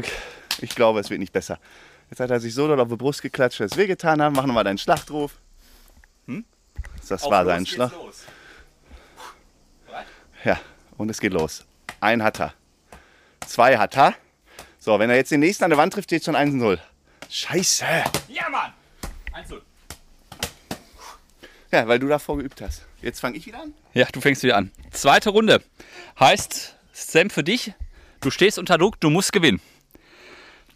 ich 0.62 0.76
glaube, 0.76 1.00
es 1.00 1.10
wird 1.10 1.20
nicht 1.20 1.34
besser. 1.34 1.60
Jetzt 2.10 2.20
hat 2.20 2.32
er 2.32 2.40
sich 2.40 2.54
so 2.54 2.68
doll 2.68 2.80
auf 2.80 2.90
die 2.90 2.96
Brust 2.96 3.22
geklatscht, 3.22 3.60
dass 3.60 3.72
es 3.72 3.78
wehgetan 3.78 4.22
haben. 4.22 4.36
Mach 4.36 4.46
nochmal 4.46 4.64
deinen 4.64 4.78
Schlachtruf. 4.78 5.34
Hm? 6.28 6.44
Das 7.08 7.24
war 7.24 7.46
sein 7.46 7.66
Schlag. 7.66 7.92
Ja, 10.44 10.60
und 10.98 11.10
es 11.10 11.20
geht 11.20 11.34
los. 11.34 11.66
Ein 12.00 12.24
hat 12.24 12.40
er. 12.40 12.54
Zwei 13.46 13.78
hat 13.78 13.98
er. 13.98 14.14
So, 14.80 14.98
wenn 14.98 15.10
er 15.10 15.18
jetzt 15.18 15.32
den 15.32 15.42
nächsten 15.42 15.66
an 15.66 15.70
der 15.70 15.78
Wand 15.78 15.94
trifft, 15.94 16.10
steht 16.10 16.24
schon 16.24 16.36
1-0. 16.36 16.80
Scheiße. 17.30 17.86
Ja, 18.30 18.50
Mann! 18.50 18.74
1 19.34 19.50
0. 19.50 19.62
Ja, 21.72 21.88
weil 21.88 22.00
du 22.00 22.08
davor 22.08 22.38
geübt 22.38 22.62
hast. 22.62 22.86
Jetzt 23.02 23.20
fange 23.20 23.38
ich 23.38 23.46
wieder 23.46 23.62
an. 23.62 23.74
Ja, 23.94 24.08
du 24.12 24.22
fängst 24.22 24.42
wieder 24.42 24.56
an. 24.56 24.72
Zweite 24.92 25.30
Runde. 25.30 25.62
Heißt, 26.20 26.76
Sam 26.92 27.30
für 27.30 27.44
dich, 27.44 27.74
du 28.22 28.32
stehst 28.32 28.60
unter 28.60 28.78
Druck, 28.78 29.00
du 29.00 29.10
musst 29.10 29.34
gewinnen. 29.34 29.62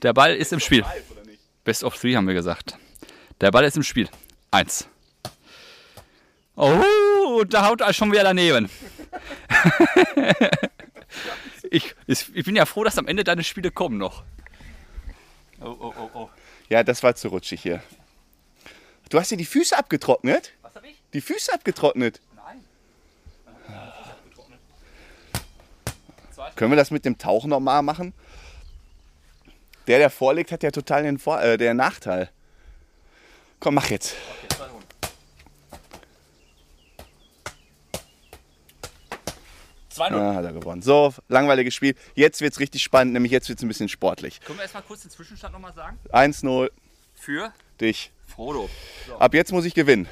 Der 0.01 0.13
Ball 0.13 0.35
ist 0.35 0.51
im 0.53 0.59
Spiel. 0.59 0.83
Best 1.63 1.83
of 1.83 1.97
three 1.97 2.15
haben 2.15 2.27
wir 2.27 2.33
gesagt. 2.33 2.77
Der 3.41 3.51
Ball 3.51 3.63
ist 3.63 3.77
im 3.77 3.83
Spiel. 3.83 4.09
Eins. 4.51 4.87
Oh, 6.55 7.43
da 7.47 7.67
haut 7.67 7.81
er 7.81 7.93
schon 7.93 8.11
wieder 8.11 8.23
daneben. 8.23 8.69
ich, 11.71 11.95
ich 12.05 12.35
ich 12.35 12.45
bin 12.45 12.55
ja 12.55 12.65
froh, 12.65 12.83
dass 12.83 12.97
am 12.97 13.07
Ende 13.07 13.23
deine 13.23 13.43
Spiele 13.43 13.71
kommen 13.71 13.97
noch. 13.97 14.23
Oh, 15.61 15.75
oh, 15.79 15.93
oh, 15.97 16.09
oh. 16.13 16.29
Ja, 16.69 16.83
das 16.83 17.01
war 17.01 17.15
zu 17.15 17.29
rutschig 17.29 17.61
hier. 17.61 17.81
Du 19.09 19.19
hast 19.19 19.31
dir 19.31 19.37
die 19.37 19.45
Füße 19.45 19.77
abgetrocknet? 19.77 20.53
Was 20.61 20.75
hab 20.75 20.83
ich? 20.83 21.01
Die 21.13 21.21
Füße 21.21 21.53
abgetrocknet. 21.53 22.19
Nein. 22.35 22.63
Können 26.55 26.71
wir 26.71 26.75
das 26.77 26.91
mit 26.91 27.05
dem 27.05 27.17
Tauchen 27.17 27.49
nochmal 27.49 27.81
machen? 27.81 28.13
Der, 29.87 29.99
der 29.99 30.09
vorlegt, 30.09 30.51
hat 30.51 30.63
ja 30.63 30.71
total 30.71 31.03
den, 31.03 31.19
Vor 31.19 31.41
äh, 31.41 31.57
den 31.57 31.77
Nachteil. 31.77 32.29
Komm, 33.59 33.75
mach 33.75 33.89
jetzt. 33.89 34.15
Okay, 34.37 34.55
zwei 34.55 34.65
Runden. 34.65 34.83
2-0. 39.93 40.15
Ah, 40.15 40.35
hat 40.35 40.45
er 40.45 40.53
gewonnen. 40.53 40.81
So, 40.81 41.13
langweiliges 41.27 41.73
Spiel. 41.73 41.95
Jetzt 42.15 42.41
wird 42.41 42.53
es 42.53 42.59
richtig 42.59 42.81
spannend, 42.81 43.13
nämlich 43.13 43.31
jetzt 43.31 43.49
wird 43.49 43.59
es 43.59 43.63
ein 43.63 43.67
bisschen 43.67 43.89
sportlich. 43.89 44.39
Können 44.41 44.57
wir 44.57 44.63
erstmal 44.63 44.83
kurz 44.83 45.01
den 45.01 45.11
Zwischenstand 45.11 45.53
nochmal 45.53 45.73
sagen? 45.73 45.99
1-0, 46.11 46.69
Für 47.15 47.53
dich. 47.79 48.11
Frodo. 48.27 48.69
Ab 49.19 49.33
jetzt 49.35 49.51
muss 49.51 49.65
ich 49.65 49.75
gewinnen. 49.75 50.07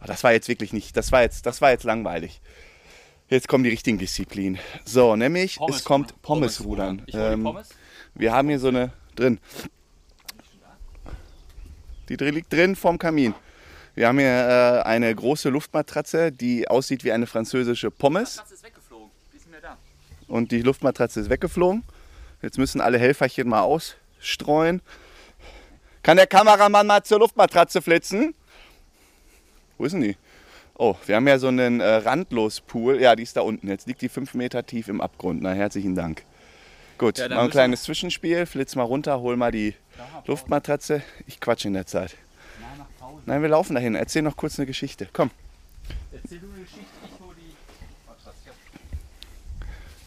Ah, 0.00 0.06
Das 0.06 0.22
war 0.22 0.32
jetzt 0.32 0.48
wirklich 0.48 0.72
nicht, 0.72 0.96
das 0.96 1.12
war 1.12 1.22
jetzt, 1.22 1.46
das 1.46 1.62
war 1.62 1.70
jetzt 1.70 1.84
langweilig. 1.84 2.40
Jetzt 3.28 3.48
kommen 3.48 3.64
die 3.64 3.70
richtigen 3.70 3.98
Disziplinen. 3.98 4.58
So, 4.84 5.16
nämlich 5.16 5.58
es 5.68 5.84
kommt 5.84 6.20
Pommesrudern. 6.22 7.02
Die 7.08 7.16
Ähm, 7.16 7.42
Pommes. 7.44 7.70
wir 8.14 8.32
haben 8.32 8.48
hier 8.48 8.58
so 8.58 8.68
eine 8.68 8.92
drin. 9.16 9.40
Die 12.08 12.16
drin- 12.16 12.34
liegt 12.34 12.52
drin 12.52 12.76
vorm 12.76 12.98
Kamin. 12.98 13.34
Wir 13.94 14.08
haben 14.08 14.18
hier 14.18 14.28
äh, 14.28 14.82
eine 14.86 15.14
große 15.14 15.48
Luftmatratze, 15.48 16.32
die 16.32 16.68
aussieht 16.68 17.04
wie 17.04 17.12
eine 17.12 17.26
französische 17.26 17.90
Pommes. 17.90 18.42
ist 18.52 18.62
weggeflogen. 18.62 19.10
Die 19.32 19.36
ist 19.36 19.46
nicht 19.46 19.50
mehr 19.52 19.60
da. 19.60 19.78
Und 20.28 20.52
die 20.52 20.60
Luftmatratze 20.62 21.20
ist 21.20 21.30
weggeflogen. 21.30 21.82
Jetzt 22.42 22.58
müssen 22.58 22.80
alle 22.80 22.98
Helferchen 22.98 23.48
mal 23.48 23.62
ausstreuen. 23.62 24.82
Kann 26.02 26.18
der 26.18 26.26
Kameramann 26.26 26.86
mal 26.86 27.02
zur 27.04 27.20
Luftmatratze 27.20 27.80
flitzen? 27.80 28.34
Wo 29.78 29.86
ist 29.86 29.92
denn 29.92 30.02
die? 30.02 30.16
Oh, 30.76 30.96
wir 31.06 31.16
haben 31.16 31.28
ja 31.28 31.38
so 31.38 31.48
einen 31.48 31.80
äh, 31.80 31.84
Randlos-Pool. 31.84 33.00
Ja, 33.00 33.14
die 33.14 33.22
ist 33.22 33.36
da 33.36 33.42
unten. 33.42 33.68
Jetzt 33.68 33.86
liegt 33.86 34.02
die 34.02 34.08
fünf 34.08 34.34
Meter 34.34 34.66
tief 34.66 34.88
im 34.88 35.00
Abgrund. 35.00 35.40
Na, 35.42 35.52
herzlichen 35.52 35.94
Dank. 35.94 36.24
Gut, 36.98 37.18
Ja, 37.18 37.28
mal 37.28 37.44
ein 37.44 37.50
kleines 37.50 37.84
Zwischenspiel. 37.84 38.44
Flitz 38.46 38.74
mal 38.74 38.82
runter, 38.82 39.20
hol 39.20 39.36
mal 39.36 39.52
die 39.52 39.74
Luftmatratze. 40.26 41.02
Ich 41.26 41.40
quatsch 41.40 41.64
in 41.64 41.74
der 41.74 41.86
Zeit. 41.86 42.16
Nein, 43.26 43.40
wir 43.42 43.48
laufen 43.48 43.74
dahin. 43.74 43.94
Erzähl 43.94 44.22
noch 44.22 44.36
kurz 44.36 44.58
eine 44.58 44.66
Geschichte. 44.66 45.08
Komm. 45.12 45.30
Erzähl 46.12 46.40
du 46.40 46.46
eine 46.46 46.62
Geschichte, 46.62 46.84
ich 47.04 47.24
hole 47.24 47.34
die. 47.36 47.54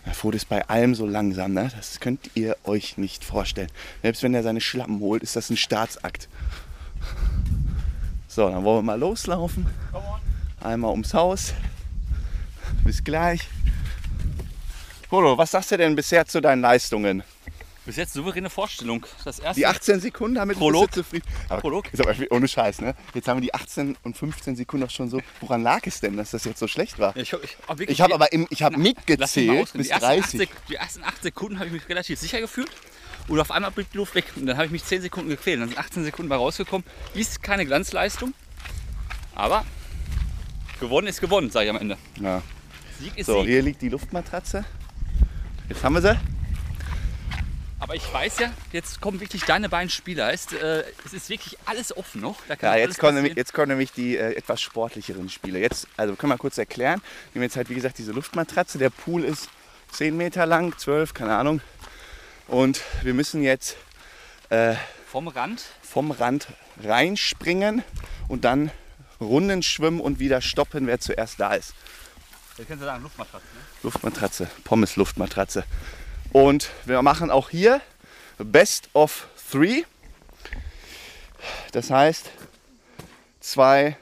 Der 0.05 0.13
Frodo 0.13 0.36
ist 0.36 0.50
bei 0.50 0.67
allem 0.67 0.95
so 0.95 1.05
langsam, 1.05 1.53
ne? 1.53 1.71
Das 1.75 2.00
könnt 2.00 2.29
ihr 2.36 2.55
euch 2.63 2.97
nicht 2.97 3.24
vorstellen. 3.24 3.69
Selbst 4.01 4.21
wenn 4.24 4.33
er 4.33 4.43
seine 4.43 4.62
Schlappen 4.62 5.00
holt, 5.00 5.24
ist 5.24 5.36
das 5.36 5.50
ein 5.50 5.57
Staatsakt. 5.57 6.27
So, 8.27 8.50
dann 8.50 8.63
wollen 8.63 8.77
wir 8.79 8.83
mal 8.83 9.00
loslaufen. 9.00 9.65
Einmal 10.67 10.91
ums 10.91 11.13
Haus. 11.13 11.53
Bis 12.83 13.01
gleich. 13.01 13.47
Frodo, 15.07 15.38
was 15.38 15.51
sagst 15.51 15.71
du 15.71 15.77
denn 15.77 15.95
bisher 15.95 16.25
zu 16.25 16.41
deinen 16.41 16.59
Leistungen? 16.59 17.24
Bis 17.86 17.95
jetzt 17.95 18.12
souveräne 18.12 18.50
Vorstellung. 18.50 19.05
Das 19.24 19.39
erste. 19.39 19.62
Die 19.62 19.65
18 19.65 20.01
Sekunden 20.01 20.36
damit 20.36 20.57
Prolog. 20.57 20.93
zufrieden. 20.93 21.25
Aber 21.47 21.62
Prolog. 21.62 21.86
Ist 21.93 22.05
aber 22.05 22.13
ohne 22.31 22.50
Scheiß, 22.50 22.81
ne? 22.81 22.95
Jetzt 23.13 23.29
haben 23.29 23.38
wir 23.38 23.43
die 23.43 23.53
18 23.53 23.95
und 24.03 24.17
15 24.17 24.57
Sekunden 24.57 24.86
auch 24.86 24.89
schon 24.89 25.09
so. 25.09 25.21
Woran 25.39 25.63
lag 25.63 25.88
es 25.88 26.01
denn, 26.01 26.17
dass 26.17 26.31
das 26.31 26.43
jetzt 26.43 26.59
so 26.59 26.67
schlecht 26.67 27.00
war? 27.00 27.15
Ich, 27.15 27.31
ich, 27.31 27.57
oh, 27.69 27.69
wirklich, 27.69 27.91
Ich 27.91 28.01
habe 28.01 28.13
aber 28.13 28.33
im, 28.33 28.45
ich 28.50 28.59
mich 28.59 28.69
mal 28.69 28.77
mitgezählt 28.77 29.71
bis 29.71 29.88
die, 29.88 29.91
ersten 29.93 29.93
acht 29.93 30.01
30. 30.01 30.38
Sek 30.38 30.50
die 30.67 30.75
ersten 30.75 31.03
8 31.05 31.24
Sekunden 31.24 31.59
habe 31.59 31.67
ich 31.67 31.71
mich 31.71 31.88
relativ 31.88 32.19
sicher 32.19 32.41
gefühlt. 32.41 32.71
Und 33.29 33.39
auf 33.39 33.51
einmal 33.51 33.71
blieb 33.71 33.89
die 33.93 33.97
Luft 33.97 34.15
weg. 34.15 34.25
Und 34.36 34.45
dann 34.47 34.57
habe 34.57 34.65
ich 34.65 34.71
mich 34.74 34.83
10 34.83 35.03
Sekunden 35.03 35.29
gequält. 35.29 35.62
Dann 35.62 35.69
sind 35.69 35.77
18 35.77 36.03
Sekunden 36.03 36.27
bei 36.27 36.36
rausgekommen. 36.36 36.86
Ist 37.13 37.41
keine 37.41 37.65
Glanzleistung. 37.65 38.33
Aber 39.33 39.63
gewonnen 40.79 41.07
ist 41.07 41.22
gewonnen, 41.22 41.50
sage 41.51 41.65
ich 41.65 41.69
am 41.72 41.77
Ende. 41.77 41.98
Ja. 42.19 42.41
Sieg 43.00 43.17
ist 43.17 43.25
So, 43.27 43.39
Sieg. 43.41 43.50
hier 43.50 43.62
liegt 43.62 43.81
die 43.81 43.89
Luftmatratze. 43.89 44.65
Jetzt 45.69 45.84
haben 45.84 45.93
wir 45.93 46.01
sie. 46.01 46.17
Aber 47.79 47.93
ich 47.93 48.12
weiß 48.12 48.39
ja, 48.39 48.51
jetzt 48.72 49.01
kommen 49.01 49.19
wirklich 49.19 49.43
deine 49.43 49.69
beiden 49.69 49.89
Spieler. 49.91 50.25
Heißt, 50.27 50.53
äh, 50.53 50.84
es 51.05 51.13
ist 51.13 51.29
wirklich 51.29 51.57
alles 51.65 51.96
offen 51.96 52.22
noch. 52.22 52.38
Da 52.48 52.55
kann 52.55 52.74
Ja, 52.74 52.79
jetzt 52.79 52.98
kommen, 52.98 53.15
nämlich, 53.15 53.36
jetzt 53.36 53.53
kommen 53.53 53.67
nämlich 53.67 53.91
die 53.91 54.17
äh, 54.17 54.34
etwas 54.36 54.62
sportlicheren 54.62 55.29
Spiele. 55.29 55.60
Jetzt, 55.60 55.88
also 55.96 56.15
können 56.15 56.31
wir 56.31 56.38
kurz 56.39 56.57
erklären. 56.57 57.01
Wir 57.34 57.39
haben 57.39 57.43
jetzt 57.43 57.55
halt, 57.55 57.69
wie 57.69 57.75
gesagt, 57.75 58.00
diese 58.00 58.13
Luftmatratze. 58.13 58.79
Der 58.79 58.89
Pool 58.89 59.24
ist 59.24 59.50
10 59.91 60.17
Meter 60.17 60.48
lang, 60.48 60.75
12, 60.75 61.13
keine 61.13 61.36
Ahnung. 61.36 61.62
Und 62.48 62.81
wir 63.03 63.13
müssen 63.13 63.43
jetzt 63.43 63.77
Vom 65.12 65.27
Rand. 65.27 65.63
vom 65.84 66.12
Rand 66.12 66.48
reinspringen 66.84 67.84
und 68.27 68.43
dann 68.43 68.72
Runden 69.19 69.63
schwimmen 69.63 70.00
und 70.00 70.19
wieder 70.19 70.41
stoppen, 70.41 70.88
wer 70.88 71.00
zuerst 71.00 71.39
da 71.39 71.53
ist. 71.53 71.74
Da 72.57 72.63
kannst 72.63 72.81
du 72.81 72.86
sagen, 72.86 73.03
Luftmatratze. 73.03 73.45
Ne? 73.45 73.62
Luftmatratze, 73.83 74.47
Pommes-Luftmatratze. 74.63 75.63
Und 76.31 76.69
wir 76.86 77.01
machen 77.01 77.31
auch 77.31 77.50
hier 77.50 77.81
Best 78.38 78.89
of 78.93 79.27
Three. 79.51 79.83
Das 81.71 81.89
heißt, 81.89 82.29
zwei 83.39 83.97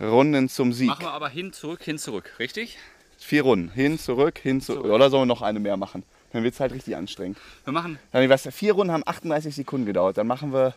Runden 0.00 0.48
zum 0.48 0.72
Sieg. 0.72 0.88
Machen 0.88 1.04
wir 1.04 1.12
aber 1.12 1.28
hin, 1.28 1.52
zurück, 1.52 1.82
hin, 1.82 1.98
zurück. 1.98 2.36
Richtig? 2.38 2.78
Vier 3.18 3.42
Runden. 3.42 3.70
Hin, 3.70 3.98
zurück, 3.98 4.38
hin, 4.38 4.60
zurück. 4.60 4.86
Oder 4.86 5.10
sollen 5.10 5.22
wir 5.22 5.26
noch 5.26 5.42
eine 5.42 5.60
mehr 5.60 5.76
machen? 5.76 6.04
Dann 6.32 6.42
wird 6.42 6.54
es 6.54 6.60
halt 6.60 6.72
richtig 6.72 6.96
anstrengend. 6.96 7.38
Wir 7.64 7.72
machen 7.72 7.98
Dann, 8.12 8.28
was, 8.28 8.48
vier 8.52 8.72
Runden 8.72 8.92
haben 8.92 9.02
38 9.04 9.54
Sekunden 9.54 9.84
gedauert. 9.86 10.16
Dann 10.16 10.26
machen 10.26 10.52
wir, 10.52 10.74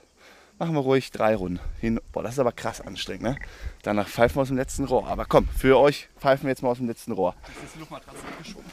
machen 0.60 0.76
wir 0.76 0.82
ruhig 0.82 1.12
drei 1.12 1.36
Runden. 1.36 1.60
Hin. 1.80 2.00
Boah, 2.12 2.24
das 2.24 2.34
ist 2.34 2.40
aber 2.40 2.52
krass 2.52 2.82
anstrengend. 2.82 3.24
Ne? 3.24 3.36
Danach 3.82 4.08
pfeifen 4.08 4.38
wir 4.38 4.42
aus 4.42 4.48
dem 4.48 4.58
letzten 4.58 4.86
Rohr. 4.86 5.08
Aber 5.08 5.26
komm, 5.26 5.48
für 5.48 5.78
euch 5.78 6.10
pfeifen 6.20 6.44
wir 6.44 6.50
jetzt 6.50 6.64
mal 6.64 6.70
aus 6.70 6.78
dem 6.78 6.88
letzten 6.88 7.12
Rohr. 7.12 7.36
Jetzt 7.48 7.66
ist 7.66 7.76
die 7.76 7.80
Luftmatratze 7.80 8.20
abgeschoben. 8.28 8.72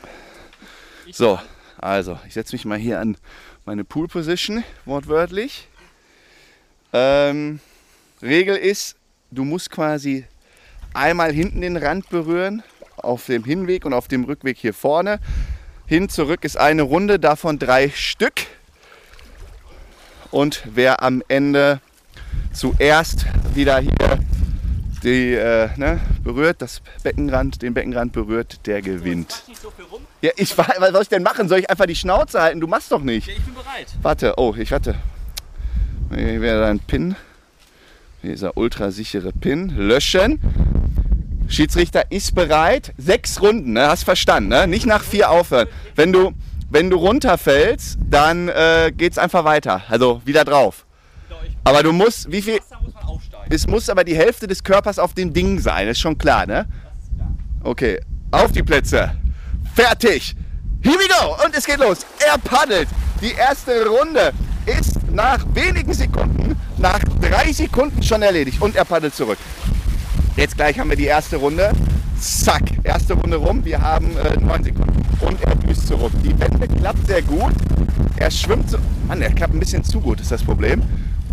So, 1.13 1.41
also 1.79 2.19
ich 2.27 2.35
setze 2.35 2.55
mich 2.55 2.65
mal 2.65 2.79
hier 2.79 3.01
an 3.01 3.17
meine 3.65 3.85
Pool 3.85 4.07
Position, 4.07 4.63
wortwörtlich. 4.85 5.69
Ähm, 6.93 7.61
Regel 8.23 8.57
ist, 8.57 8.97
du 9.31 9.45
musst 9.45 9.71
quasi 9.71 10.27
einmal 10.93 11.33
hinten 11.33 11.61
den 11.61 11.77
Rand 11.77 12.09
berühren, 12.11 12.63
auf 12.97 13.27
dem 13.27 13.45
Hinweg 13.45 13.85
und 13.85 13.93
auf 13.93 14.09
dem 14.09 14.25
Rückweg 14.25 14.59
hier 14.59 14.75
vorne. 14.75 15.21
Hin, 15.87 16.09
zurück 16.09 16.45
ist 16.45 16.57
eine 16.57 16.83
Runde, 16.83 17.19
davon 17.19 17.59
drei 17.59 17.91
Stück. 17.91 18.47
Und 20.31 20.63
wer 20.73 21.03
am 21.03 21.23
Ende 21.29 21.81
zuerst 22.53 23.27
wieder 23.55 23.79
hier 23.81 23.91
die, 25.03 25.33
äh, 25.35 25.69
ne, 25.77 25.99
berührt, 26.23 26.61
das 26.61 26.83
Beckenrand, 27.03 27.63
den 27.63 27.73
Beckenrand 27.75 28.13
berührt, 28.13 28.67
der 28.67 28.83
gewinnt. 28.83 29.45
So. 29.61 29.71
Ja, 30.21 30.31
ich 30.37 30.57
wa- 30.59 30.67
was 30.79 30.91
soll 30.93 31.03
ich 31.03 31.09
denn 31.09 31.23
machen? 31.23 31.49
Soll 31.49 31.61
ich 31.61 31.71
einfach 31.71 31.87
die 31.87 31.95
Schnauze 31.97 32.41
halten? 32.41 32.61
Du 32.61 32.67
machst 32.67 32.93
doch 32.93 33.01
nicht. 33.01 33.27
Ja, 33.27 33.33
ich 33.33 33.43
bin 33.43 33.55
bereit. 33.55 33.87
Warte, 34.03 34.35
oh, 34.37 34.55
ich 34.59 34.71
warte. 34.71 34.95
Hier 36.15 36.41
wäre 36.43 36.67
ein 36.67 36.81
Pin. 36.81 37.17
Dieser 38.23 38.57
ultrasichere 38.59 39.33
Pin. 39.33 39.71
Löschen. 39.75 40.39
Schiedsrichter 41.49 42.13
ist 42.13 42.35
bereit. 42.35 42.93
Sechs 42.99 43.41
Runden, 43.41 43.73
ne? 43.73 43.89
Hast 43.89 44.05
verstanden, 44.05 44.51
ne? 44.51 44.67
Nicht 44.69 44.85
nach 44.87 45.03
vier 45.03 45.31
aufhören. 45.31 45.69
Wenn 45.97 46.13
du, 46.13 46.33
wenn 46.71 46.89
du 46.89 46.97
runterfällst, 46.97 47.99
dann 48.09 48.49
äh, 48.49 48.93
geht's 48.97 49.19
einfach 49.19 49.45
weiter. 49.45 49.83
Also 49.89 50.23
wieder 50.25 50.45
drauf. 50.45 50.87
Aber 51.65 51.83
du 51.83 51.93
musst, 51.93 52.31
wie 52.31 52.43
viel? 52.43 52.61
Muss. 53.07 53.23
Es 53.51 53.67
muss 53.67 53.91
aber 53.91 54.05
die 54.05 54.17
Hälfte 54.17 54.47
des 54.47 54.63
Körpers 54.63 54.99
auf 54.99 55.13
dem 55.15 55.33
Ding 55.33 55.59
sein, 55.59 55.89
ist 55.89 55.99
schon 55.99 56.17
klar, 56.17 56.47
ne? 56.47 56.67
Okay, 57.63 58.01
auf 58.31 58.53
die 58.53 58.63
Plätze. 58.63 59.13
Fertig. 59.75 60.35
Here 60.83 60.97
we 60.97 61.09
go. 61.09 61.45
Und 61.45 61.55
es 61.55 61.67
geht 61.67 61.79
los. 61.79 62.07
Er 62.27 62.39
paddelt. 62.39 62.89
Die 63.21 63.33
erste 63.33 63.87
Runde 63.87 64.33
ist 64.65 64.99
nach 65.11 65.45
wenigen 65.53 65.93
Sekunden, 65.93 66.57
nach 66.79 67.01
drei 67.21 67.53
Sekunden 67.53 68.03
schon 68.03 68.23
erledigt. 68.23 68.63
Und 68.63 68.77
er 68.77 68.85
paddelt 68.85 69.15
zurück. 69.15 69.39
Jetzt 70.41 70.57
gleich 70.57 70.79
haben 70.79 70.89
wir 70.89 70.97
die 70.97 71.05
erste 71.05 71.37
Runde. 71.37 71.71
Zack, 72.19 72.63
erste 72.83 73.13
Runde 73.13 73.37
rum. 73.37 73.63
Wir 73.63 73.83
haben 73.83 74.17
äh, 74.17 74.41
neun 74.41 74.65
Sekunden. 74.65 75.05
Und 75.21 75.39
er 75.43 75.55
düst 75.55 75.87
zurück. 75.87 76.13
Die 76.25 76.31
Wende 76.41 76.67
klappt 76.67 77.07
sehr 77.07 77.21
gut. 77.21 77.53
Er 78.17 78.31
schwimmt 78.31 78.71
so. 78.71 78.79
Mann, 79.07 79.21
er 79.21 79.33
klappt 79.33 79.53
ein 79.53 79.61
bisschen 79.61 79.85
zu 79.85 80.01
gut, 80.01 80.19
ist 80.19 80.33
das 80.33 80.43
Problem. 80.43 80.83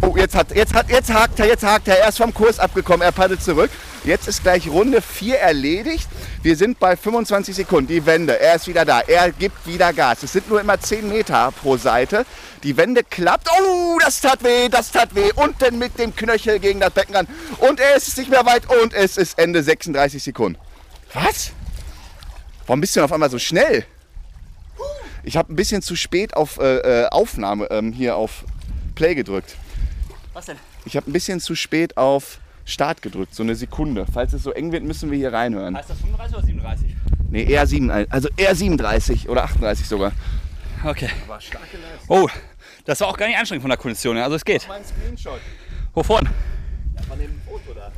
Oh, 0.02 0.16
jetzt, 0.16 0.36
hat, 0.36 0.56
jetzt, 0.56 0.74
hat, 0.74 0.90
jetzt 0.90 1.12
hakt 1.12 1.40
er, 1.40 1.48
jetzt 1.48 1.64
hakt 1.64 1.88
er. 1.88 2.00
Er 2.00 2.10
ist 2.10 2.18
vom 2.18 2.34
Kurs 2.34 2.60
abgekommen, 2.60 3.02
er 3.02 3.12
paddelt 3.12 3.42
zurück. 3.42 3.72
Jetzt 4.04 4.28
ist 4.28 4.44
gleich 4.44 4.70
Runde 4.70 5.02
4 5.02 5.40
erledigt. 5.40 6.08
Wir 6.44 6.56
sind 6.56 6.80
bei 6.80 6.96
25 6.96 7.56
Sekunden. 7.56 7.88
Die 7.88 8.06
Wende, 8.06 8.40
er 8.40 8.56
ist 8.56 8.68
wieder 8.68 8.86
da. 8.86 9.02
Er 9.02 9.32
gibt 9.32 9.66
wieder 9.66 9.92
Gas. 9.94 10.24
Es 10.24 10.34
sind 10.34 10.50
nur 10.50 10.62
immer 10.62 10.80
10 10.80 11.10
Meter 11.10 11.52
pro 11.52 11.78
Seite. 11.78 12.26
Die 12.64 12.78
Wende 12.78 13.04
klappt. 13.04 13.50
Oh, 13.60 13.98
das 14.00 14.22
tat 14.22 14.44
weh, 14.44 14.70
das 14.70 14.92
tat 14.92 15.16
weh. 15.16 15.32
Unten 15.36 15.80
mit 15.80 15.98
dem 15.98 16.16
Knöchel 16.16 16.60
gegen 16.60 16.80
das 16.80 16.92
Becken 16.92 17.16
ran. 17.16 17.28
Und 17.58 17.80
er 17.80 17.96
ist 17.96 18.18
nicht 18.18 18.30
mehr 18.30 18.46
weit 18.46 18.70
und 18.82 18.94
es 18.94 19.18
ist 19.18 19.40
Ende 19.40 19.64
36 19.64 20.22
Sekunden. 20.22 20.60
Was? 21.14 21.52
Warum 22.68 22.82
bist 22.82 22.96
du 22.96 23.00
denn 23.00 23.06
auf 23.06 23.14
einmal 23.14 23.32
so 23.32 23.40
schnell? 23.40 23.86
Ich 25.24 25.36
habe 25.36 25.52
ein 25.52 25.56
bisschen 25.56 25.82
zu 25.82 25.96
spät 25.96 26.36
auf 26.36 26.60
äh, 26.60 27.04
äh, 27.04 27.08
Aufnahme 27.08 27.68
ähm, 27.72 27.92
hier 27.92 28.16
auf 28.16 28.46
Play 28.96 29.16
gedrückt. 29.16 29.58
Was 30.38 30.46
denn? 30.46 30.58
Ich 30.86 30.96
habe 30.96 31.10
ein 31.10 31.14
bisschen 31.14 31.40
zu 31.40 31.56
spät 31.56 31.98
auf 31.98 32.40
Start 32.64 33.02
gedrückt, 33.02 33.34
so 33.34 33.42
eine 33.42 33.56
Sekunde. 33.56 34.06
Falls 34.14 34.34
es 34.34 34.44
so 34.44 34.52
eng 34.52 34.72
wird, 34.72 34.84
müssen 34.84 35.10
wir 35.10 35.18
hier 35.18 35.34
reinhören. 35.34 35.76
Heißt 35.76 35.90
das 35.90 35.98
35 35.98 36.38
oder 36.38 36.46
37? 36.46 36.96
Nee, 37.32 37.44
eher 37.46 37.66
7, 37.66 37.90
also 37.90 38.30
eher 38.38 38.54
37 38.54 39.30
oder 39.30 39.46
38 39.46 39.88
sogar. 39.88 40.12
Okay. 40.86 41.10
War 41.26 41.42
starke 41.42 41.78
Leistung. 41.78 42.06
Oh, 42.24 42.30
das 42.86 43.00
war 43.00 43.08
auch 43.08 43.18
gar 43.18 43.26
nicht 43.26 43.36
anstrengend 43.40 43.64
von 43.64 43.70
der 43.72 43.80
Kondition. 43.80 44.16
her. 44.16 44.26
Also 44.26 44.36
es 44.36 44.46
geht. 44.46 44.68
Mein 44.68 44.86
Screenshot 44.86 45.40
Wovon? 45.96 46.30
von 47.10 47.18
dem 47.18 47.42
Foto 47.42 47.74
da. 47.74 47.92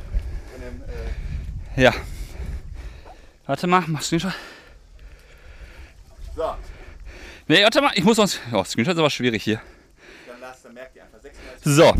Von 0.50 0.62
dem, 0.62 0.82
äh 1.76 1.82
Ja. 1.82 1.92
Warte 3.44 3.66
mal, 3.66 3.84
mach 3.86 4.00
Screenshot. 4.00 4.32
so, 6.34 6.54
Nee, 7.48 7.62
warte 7.64 7.82
mal, 7.82 7.92
ich 7.96 8.04
muss 8.04 8.18
uns. 8.18 8.40
Oh, 8.50 8.64
Screenshot 8.64 8.94
ist 8.94 8.98
aber 8.98 9.10
schwierig 9.10 9.42
hier. 9.44 9.60
dann 10.26 10.40
lasst, 10.40 10.64
dann 10.64 10.72
merkt 10.72 10.96
ihr 10.96 11.02
einfach 11.02 11.20
36. 11.20 11.74
So. 11.74 11.92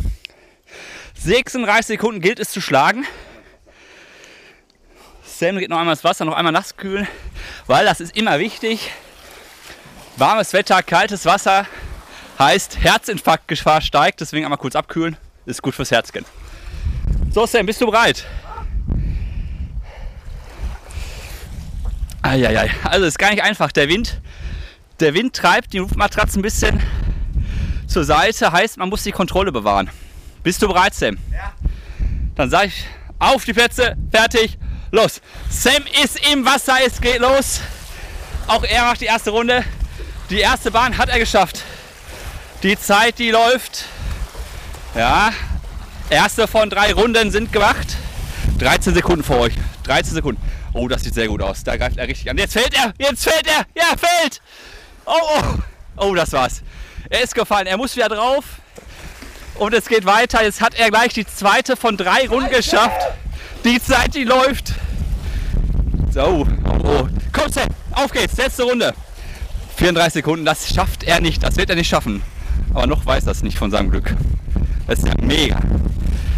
36 1.23 1.87
Sekunden 1.87 2.23
gilt 2.23 2.41
es 2.41 2.51
zu 2.51 2.63
schlagen. 2.63 3.05
Sam 5.23 5.59
geht 5.59 5.69
noch 5.69 5.79
einmal 5.79 5.95
ins 5.95 6.05
Wasser, 6.05 6.25
noch 6.25 6.35
einmal 6.35 6.53
nass 6.53 6.77
kühlen, 6.77 7.07
weil 7.67 7.85
das 7.85 8.01
ist 8.01 8.17
immer 8.17 8.39
wichtig. 8.39 8.91
Warmes 10.17 10.53
Wetter, 10.55 10.83
kaltes 10.83 11.27
Wasser 11.27 11.67
heißt 12.39 12.83
Herzinfarktgefahr 12.83 13.83
steigt, 13.83 14.21
deswegen 14.21 14.47
einmal 14.47 14.59
kurz 14.59 14.75
abkühlen. 14.75 15.19
Ist 15.45 15.63
gut 15.63 15.75
fürs 15.75 15.91
Herzchen. 15.91 16.25
So, 17.31 17.45
Sam, 17.45 17.67
bist 17.67 17.81
du 17.83 17.87
bereit? 17.87 18.25
Eieiei. 22.23 22.71
Also 22.85 23.07
ist 23.07 23.19
gar 23.19 23.31
nicht 23.31 23.43
einfach. 23.43 23.73
Der 23.73 23.89
Wind, 23.89 24.21
der 25.01 25.13
Wind 25.13 25.35
treibt 25.35 25.73
die 25.75 25.79
Luftmatratze 25.79 26.39
ein 26.39 26.43
bisschen 26.43 26.83
zur 27.87 28.05
Seite. 28.05 28.53
Heißt, 28.53 28.79
man 28.79 28.89
muss 28.89 29.03
die 29.03 29.13
Kontrolle 29.13 29.53
bewahren. 29.53 29.91
Bist 30.43 30.63
du 30.63 30.69
bereit, 30.69 30.95
Sam? 30.95 31.19
Ja. 31.33 31.53
Dann 32.35 32.49
sage 32.49 32.69
ich 32.69 32.87
auf 33.19 33.45
die 33.45 33.53
Plätze, 33.53 33.97
fertig, 34.11 34.59
los. 34.91 35.21
Sam 35.51 35.85
ist 36.03 36.27
im 36.33 36.45
Wasser, 36.47 36.77
es 36.87 37.01
geht 37.01 37.19
los. 37.19 37.61
Auch 38.47 38.65
er 38.65 38.85
macht 38.85 39.01
die 39.03 39.07
erste 39.07 39.31
Runde. 39.31 39.65
Die 40.31 40.39
erste 40.41 40.71
Bahn 40.71 40.97
hat 40.97 41.09
er 41.11 41.19
geschafft. 41.19 41.63
Die 42.63 42.79
Zeit, 42.79 43.19
die 43.19 43.31
läuft. 43.31 43.85
Ja, 44.95 45.33
erste 46.09 46.49
von 46.49 46.71
drei 46.71 46.93
Runden 46.93 47.31
sind 47.31 47.53
gemacht. 47.53 47.97
13 48.59 48.95
Sekunden 48.95 49.23
vor 49.23 49.39
euch. 49.41 49.55
13 49.85 50.15
Sekunden. 50.15 50.41
Oh, 50.73 50.89
das 50.89 51.03
sieht 51.03 51.15
sehr 51.15 51.29
gut 51.29 51.43
aus. 51.43 51.65
Da 51.65 51.77
greift 51.77 51.99
er 51.99 52.09
richtig 52.09 52.31
an. 52.31 52.39
Jetzt 52.39 52.53
fällt 52.53 52.75
er! 52.75 52.93
Jetzt 52.99 53.25
fällt 53.25 53.47
er! 53.47 53.67
Ja, 53.75 53.97
fällt! 53.97 54.41
Oh, 55.05 55.13
oh! 55.39 55.45
Oh, 55.97 56.15
das 56.15 56.33
war's. 56.33 56.63
Er 57.09 57.23
ist 57.23 57.35
gefallen. 57.35 57.67
Er 57.67 57.77
muss 57.77 57.97
wieder 57.97 58.09
drauf. 58.09 58.45
Und 59.61 59.75
es 59.75 59.89
geht 59.89 60.07
weiter. 60.07 60.43
Jetzt 60.43 60.63
hat 60.63 60.75
er 60.75 60.89
gleich 60.89 61.13
die 61.13 61.27
zweite 61.27 61.77
von 61.77 61.99
drei 61.99 62.27
Runden 62.27 62.49
geschafft. 62.49 62.99
Die 63.63 63.79
Zeit, 63.79 64.15
die 64.15 64.25
läuft. 64.25 64.73
So. 66.11 66.49
Oh. 66.83 67.07
Komm, 67.31 67.53
Sam. 67.53 67.69
Auf 67.91 68.11
geht's. 68.11 68.39
Letzte 68.39 68.63
Runde. 68.63 68.95
34 69.77 70.15
Sekunden. 70.15 70.47
Das 70.47 70.75
schafft 70.75 71.03
er 71.03 71.21
nicht. 71.21 71.43
Das 71.43 71.59
wird 71.59 71.69
er 71.69 71.77
nicht 71.77 71.91
schaffen. 71.91 72.23
Aber 72.73 72.87
noch 72.87 73.05
weiß 73.05 73.27
das 73.27 73.43
nicht 73.43 73.59
von 73.59 73.71
seinem 73.71 73.91
Glück. 73.91 74.17
Das 74.87 75.01
ist 75.01 75.09
ja 75.09 75.15
mega. 75.21 75.61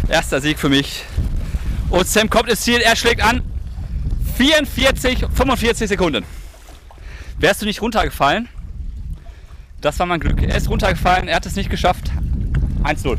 Erster 0.09 0.41
Sieg 0.41 0.59
für 0.59 0.67
mich. 0.67 1.05
Und 1.91 2.05
Sam 2.05 2.29
kommt 2.29 2.49
ins 2.49 2.59
Ziel. 2.59 2.81
Er 2.81 2.97
schlägt 2.97 3.23
an. 3.23 3.41
44, 4.35 5.27
45 5.33 5.87
Sekunden. 5.87 6.25
Wärst 7.39 7.61
du 7.61 7.65
nicht 7.65 7.81
runtergefallen? 7.81 8.49
Das 9.79 9.97
war 9.99 10.07
mein 10.07 10.19
Glück. 10.19 10.41
Er 10.41 10.57
ist 10.57 10.67
runtergefallen, 10.67 11.29
er 11.29 11.37
hat 11.37 11.45
es 11.45 11.55
nicht 11.55 11.69
geschafft. 11.69 12.11
1-0. 12.83 13.17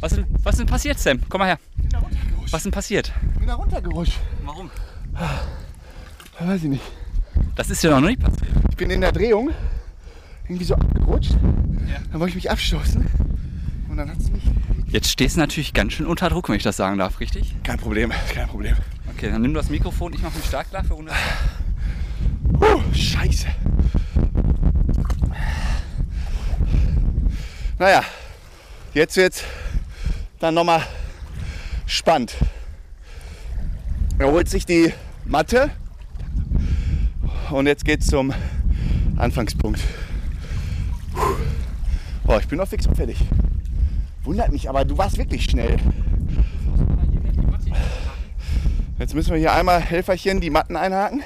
Was 0.00 0.12
ist, 0.12 0.24
was 0.42 0.54
ist 0.54 0.58
denn 0.60 0.66
passiert, 0.66 0.98
Sam? 0.98 1.20
Komm 1.28 1.40
mal 1.40 1.46
her. 1.46 1.58
bin 1.76 1.88
da 1.88 1.98
runtergerutscht. 1.98 2.52
Was 2.52 2.58
ist 2.60 2.64
denn 2.64 2.72
passiert? 2.72 3.12
Ich 3.32 3.38
bin 3.38 3.48
da 3.48 3.54
runtergerutscht. 3.54 4.18
Warum? 4.44 4.70
Weiß 6.38 6.62
ich 6.62 6.68
nicht. 6.68 6.84
Das 7.56 7.70
ist 7.70 7.82
ja 7.82 7.90
noch 7.90 8.06
nicht 8.06 8.20
passiert. 8.20 8.50
Ich 8.70 8.76
bin 8.76 8.90
in 8.90 9.00
der 9.00 9.12
Drehung 9.12 9.50
irgendwie 10.44 10.64
so 10.64 10.74
abgerutscht. 10.74 11.32
Ja. 11.32 11.98
Dann 12.10 12.20
wollte 12.20 12.30
ich 12.30 12.36
mich 12.36 12.50
abstoßen. 12.50 13.06
Und 13.88 13.96
dann 13.96 14.10
hat 14.10 14.18
es 14.18 14.30
mich. 14.30 14.42
Jetzt 14.90 15.10
stehst 15.10 15.36
du 15.36 15.40
natürlich 15.40 15.74
ganz 15.74 15.92
schön 15.94 16.06
unter 16.06 16.28
Druck, 16.30 16.48
wenn 16.48 16.56
ich 16.56 16.62
das 16.62 16.76
sagen 16.76 16.98
darf, 16.98 17.20
richtig? 17.20 17.54
Kein 17.62 17.78
Problem, 17.78 18.12
kein 18.32 18.48
Problem. 18.48 18.76
Okay, 19.14 19.30
dann 19.30 19.42
nimm 19.42 19.52
du 19.52 19.60
das 19.60 19.68
Mikrofon, 19.68 20.14
ich 20.14 20.22
mache 20.22 20.36
mich 20.36 20.46
stark 20.46 20.70
klar 20.70 20.84
für 20.84 20.94
Runde 20.94 21.12
zwei. 21.12 22.58
Puh, 22.58 22.94
scheiße. 22.94 23.48
Naja, 27.78 28.02
jetzt 28.92 29.16
wird's 29.16 29.44
dann 30.40 30.54
nochmal 30.54 30.82
spannend. 31.86 32.34
Er 34.18 34.32
holt 34.32 34.48
sich 34.48 34.66
die 34.66 34.92
Matte 35.24 35.70
und 37.50 37.68
jetzt 37.68 37.84
geht's 37.84 38.08
zum 38.08 38.34
Anfangspunkt. 39.16 39.80
Boah, 42.24 42.40
ich 42.40 42.48
bin 42.48 42.58
noch 42.58 42.66
fix 42.66 42.84
und 42.88 42.96
fertig. 42.96 43.18
Wundert 44.24 44.50
mich, 44.50 44.68
aber 44.68 44.84
du 44.84 44.98
warst 44.98 45.16
wirklich 45.16 45.44
schnell. 45.44 45.76
Jetzt 48.98 49.14
müssen 49.14 49.30
wir 49.30 49.38
hier 49.38 49.52
einmal 49.52 49.80
Helferchen 49.80 50.40
die 50.40 50.50
Matten 50.50 50.76
einhaken. 50.76 51.22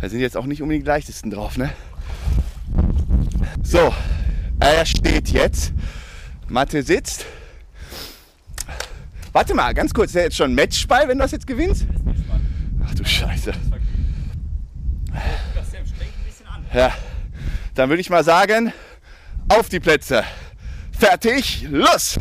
Da 0.00 0.08
sind 0.08 0.20
jetzt 0.20 0.36
auch 0.36 0.46
nicht 0.46 0.62
unbedingt 0.62 0.86
die 0.86 0.90
leichtesten 0.90 1.32
drauf, 1.32 1.58
ne? 1.58 1.72
So, 3.70 3.94
er 4.60 4.86
steht 4.86 5.28
jetzt. 5.28 5.74
Mathe 6.48 6.82
sitzt. 6.82 7.26
Warte 9.32 9.52
mal, 9.52 9.74
ganz 9.74 9.92
kurz, 9.92 10.06
ist 10.06 10.14
der 10.14 10.22
jetzt 10.22 10.36
schon 10.38 10.54
Matchball, 10.54 11.06
wenn 11.06 11.18
du 11.18 11.22
das 11.22 11.32
jetzt 11.32 11.46
gewinnst? 11.46 11.84
Ach 12.86 12.94
du 12.94 13.04
Scheiße. 13.04 13.52
Ja, 16.72 16.94
dann 17.74 17.90
würde 17.90 18.00
ich 18.00 18.08
mal 18.08 18.24
sagen, 18.24 18.72
auf 19.50 19.68
die 19.68 19.80
Plätze. 19.80 20.24
Fertig, 20.98 21.66
los! 21.70 22.18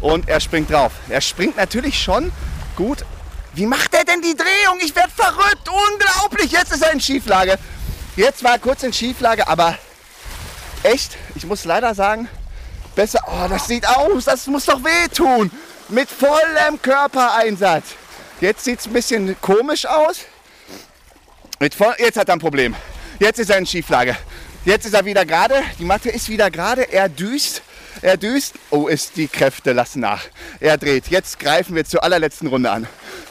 Und 0.00 0.28
er 0.28 0.38
springt 0.38 0.70
drauf. 0.70 0.92
Er 1.08 1.20
springt 1.20 1.56
natürlich 1.56 2.00
schon 2.00 2.30
gut. 2.76 3.04
Wie 3.54 3.66
macht 3.66 3.92
er 3.92 4.04
denn 4.04 4.22
die 4.22 4.36
Drehung? 4.36 4.78
Ich 4.84 4.94
werde 4.94 5.10
verrückt. 5.10 5.68
Unglaublich. 5.68 6.52
Jetzt 6.52 6.70
ist 6.70 6.82
er 6.82 6.92
in 6.92 7.00
Schieflage. 7.00 7.58
Jetzt 8.14 8.44
war 8.44 8.52
er 8.52 8.58
kurz 8.60 8.84
in 8.84 8.92
Schieflage, 8.92 9.48
aber 9.48 9.76
echt, 10.82 11.16
ich 11.34 11.46
muss 11.46 11.64
leider 11.64 11.94
sagen, 11.94 12.28
besser. 12.94 13.20
Oh, 13.26 13.48
das 13.48 13.66
sieht 13.66 13.86
aus. 13.86 14.24
Das 14.24 14.46
muss 14.46 14.64
doch 14.64 14.82
wehtun. 14.82 15.50
Mit 15.88 16.08
vollem 16.10 16.80
Körpereinsatz. 16.82 17.94
Jetzt 18.40 18.64
sieht 18.64 18.80
es 18.80 18.86
ein 18.86 18.92
bisschen 18.92 19.40
komisch 19.40 19.86
aus. 19.86 20.20
Voll, 21.76 21.94
jetzt 21.98 22.18
hat 22.18 22.28
er 22.28 22.34
ein 22.34 22.40
Problem. 22.40 22.74
Jetzt 23.18 23.38
ist 23.38 23.50
er 23.50 23.58
in 23.58 23.66
Schieflage. 23.66 24.16
Jetzt 24.64 24.84
ist 24.84 24.94
er 24.94 25.04
wieder 25.04 25.24
gerade. 25.24 25.62
Die 25.78 25.84
Matte 25.84 26.10
ist 26.10 26.28
wieder 26.28 26.50
gerade. 26.50 26.92
Er 26.92 27.08
düst. 27.08 27.62
Er 28.06 28.16
düst. 28.16 28.54
Oh, 28.70 28.86
ist 28.86 29.16
die 29.16 29.26
Kräfte 29.26 29.72
lassen 29.72 29.98
nach. 29.98 30.22
Er 30.60 30.78
dreht. 30.78 31.08
Jetzt 31.08 31.40
greifen 31.40 31.74
wir 31.74 31.84
zur 31.84 32.04
allerletzten 32.04 32.46
Runde 32.46 32.70
an. 32.70 32.86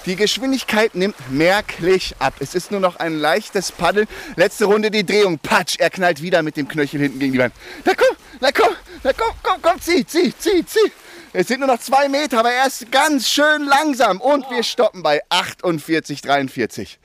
Die 0.05 0.17
Geschwindigkeit 0.17 0.95
nimmt 0.95 1.15
merklich 1.31 2.13
ab. 2.19 2.33
Es 2.41 2.55
ist 2.55 2.71
nur 2.71 2.81
noch 2.81 2.97
ein 2.97 3.17
leichtes 3.17 3.71
Paddeln. 3.71 4.05
Letzte 4.35 4.65
Runde 4.65 4.91
die 4.91 5.05
Drehung. 5.05 5.39
Patsch. 5.39 5.77
Er 5.79 5.89
knallt 5.89 6.21
wieder 6.21 6.43
mit 6.43 6.57
dem 6.57 6.67
Knöchel 6.67 6.99
hinten 6.99 7.19
gegen 7.19 7.31
die 7.31 7.39
Wand. 7.39 7.53
Na 7.85 7.93
komm, 7.93 8.17
na 8.41 8.51
komm, 8.51 8.75
na 9.01 9.13
komm, 9.13 9.33
komm, 9.41 9.61
komm, 9.61 9.79
zieh, 9.79 10.05
zieh, 10.05 10.33
zieh, 10.37 10.65
zieh. 10.65 10.91
Es 11.31 11.47
sind 11.47 11.59
nur 11.61 11.69
noch 11.69 11.79
zwei 11.79 12.09
Meter, 12.09 12.39
aber 12.39 12.51
er 12.51 12.67
ist 12.67 12.91
ganz 12.91 13.29
schön 13.29 13.63
langsam. 13.63 14.19
Und 14.19 14.49
wir 14.49 14.61
stoppen 14.61 15.01
bei 15.01 15.21
48, 15.29 16.19
43. 16.19 16.99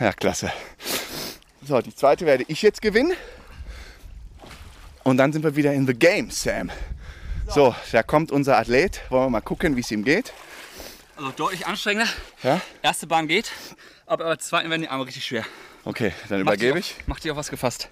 Ja, 0.00 0.12
klasse. 0.14 0.50
So, 1.68 1.78
die 1.82 1.94
zweite 1.94 2.24
werde 2.24 2.46
ich 2.48 2.62
jetzt 2.62 2.80
gewinnen. 2.80 3.12
Und 5.04 5.16
dann 5.16 5.32
sind 5.32 5.42
wir 5.42 5.56
wieder 5.56 5.72
in 5.72 5.86
the 5.86 5.94
game, 5.94 6.30
Sam. 6.30 6.70
So, 7.48 7.74
da 7.90 8.02
kommt 8.02 8.30
unser 8.30 8.58
Athlet. 8.58 9.00
Wollen 9.10 9.26
wir 9.26 9.30
mal 9.30 9.40
gucken, 9.40 9.74
wie 9.76 9.80
es 9.80 9.90
ihm 9.90 10.04
geht. 10.04 10.32
Also 11.16 11.30
deutlich 11.32 11.66
anstrengender. 11.66 12.08
Ja? 12.42 12.60
Erste 12.82 13.06
Bahn 13.06 13.26
geht, 13.28 13.50
aber 14.06 14.24
bei 14.24 14.30
der 14.30 14.38
zweiten 14.38 14.70
werden 14.70 14.82
die 14.82 14.88
Arme 14.88 15.06
richtig 15.06 15.24
schwer. 15.24 15.44
Okay, 15.84 16.12
dann 16.28 16.42
Mach 16.42 16.52
übergebe 16.52 16.72
auf- 16.74 16.78
ich. 16.78 16.94
Mach 17.06 17.18
dich 17.20 17.30
auf 17.30 17.36
was 17.36 17.50
gefasst. 17.50 17.88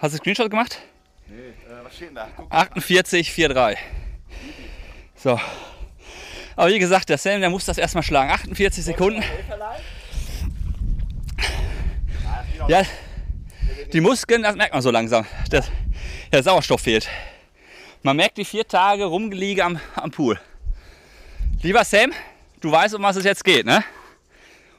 Hast 0.00 0.12
du 0.14 0.18
Screenshot 0.18 0.50
gemacht? 0.50 0.78
was 1.82 1.94
steht 1.94 2.08
denn 2.08 2.14
da? 2.14 2.28
Guck. 2.36 2.50
48, 2.50 3.34
43. 3.34 3.78
So. 5.16 5.38
Aber 6.56 6.68
wie 6.70 6.78
gesagt, 6.78 7.08
der 7.08 7.18
Sam, 7.18 7.40
der 7.40 7.50
muss 7.50 7.64
das 7.64 7.78
erstmal 7.78 8.02
schlagen. 8.02 8.30
48 8.30 8.84
Sekunden. 8.84 9.22
Ja, 12.68 12.82
die 13.92 14.00
Muskeln, 14.00 14.42
das 14.42 14.56
merkt 14.56 14.72
man 14.72 14.82
so 14.82 14.90
langsam. 14.90 15.26
Das, 15.50 15.70
der 16.32 16.42
Sauerstoff 16.42 16.80
fehlt. 16.80 17.08
Man 18.02 18.16
merkt 18.16 18.36
die 18.38 18.44
vier 18.44 18.66
Tage 18.66 19.04
Rumgeliege 19.04 19.64
am, 19.64 19.80
am 19.94 20.10
Pool. 20.10 20.38
Lieber 21.62 21.84
Sam, 21.84 22.12
du 22.60 22.70
weißt, 22.70 22.94
um 22.94 23.02
was 23.02 23.16
es 23.16 23.24
jetzt 23.24 23.44
geht, 23.44 23.64
ne? 23.64 23.82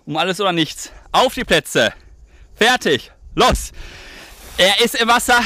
Um 0.05 0.17
alles 0.17 0.39
oder 0.39 0.51
nichts. 0.51 0.91
Auf 1.11 1.33
die 1.33 1.43
Plätze. 1.43 1.93
Fertig. 2.55 3.11
Los. 3.33 3.71
Er 4.57 4.79
ist 4.83 4.95
im 4.95 5.07
Wasser. 5.07 5.41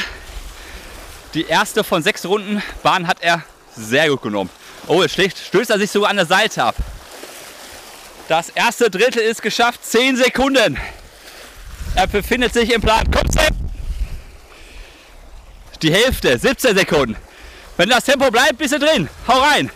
Die 1.34 1.46
erste 1.46 1.82
von 1.84 2.02
sechs 2.02 2.26
Runden 2.26 2.62
Bahn 2.82 3.06
hat 3.06 3.22
er 3.22 3.42
sehr 3.74 4.08
gut 4.10 4.22
genommen. 4.22 4.50
Oh, 4.86 5.02
jetzt 5.02 5.14
schlägt, 5.14 5.38
stößt 5.38 5.70
er 5.70 5.78
sich 5.78 5.90
sogar 5.90 6.10
an 6.10 6.16
der 6.16 6.26
Seite 6.26 6.64
ab. 6.64 6.74
Das 8.28 8.48
erste 8.50 8.90
Drittel 8.90 9.22
ist 9.22 9.42
geschafft. 9.42 9.84
10 9.84 10.16
Sekunden. 10.16 10.78
Er 11.94 12.06
befindet 12.06 12.52
sich 12.52 12.72
im 12.72 12.80
Plan. 12.80 13.04
Komm, 13.10 13.30
Sam. 13.30 13.56
Die 15.82 15.92
Hälfte, 15.92 16.38
17 16.38 16.76
Sekunden. 16.76 17.16
Wenn 17.76 17.88
das 17.88 18.04
Tempo 18.04 18.30
bleibt, 18.30 18.58
bist 18.58 18.74
du 18.74 18.78
drin. 18.78 19.08
Hau 19.26 19.38
rein. 19.40 19.70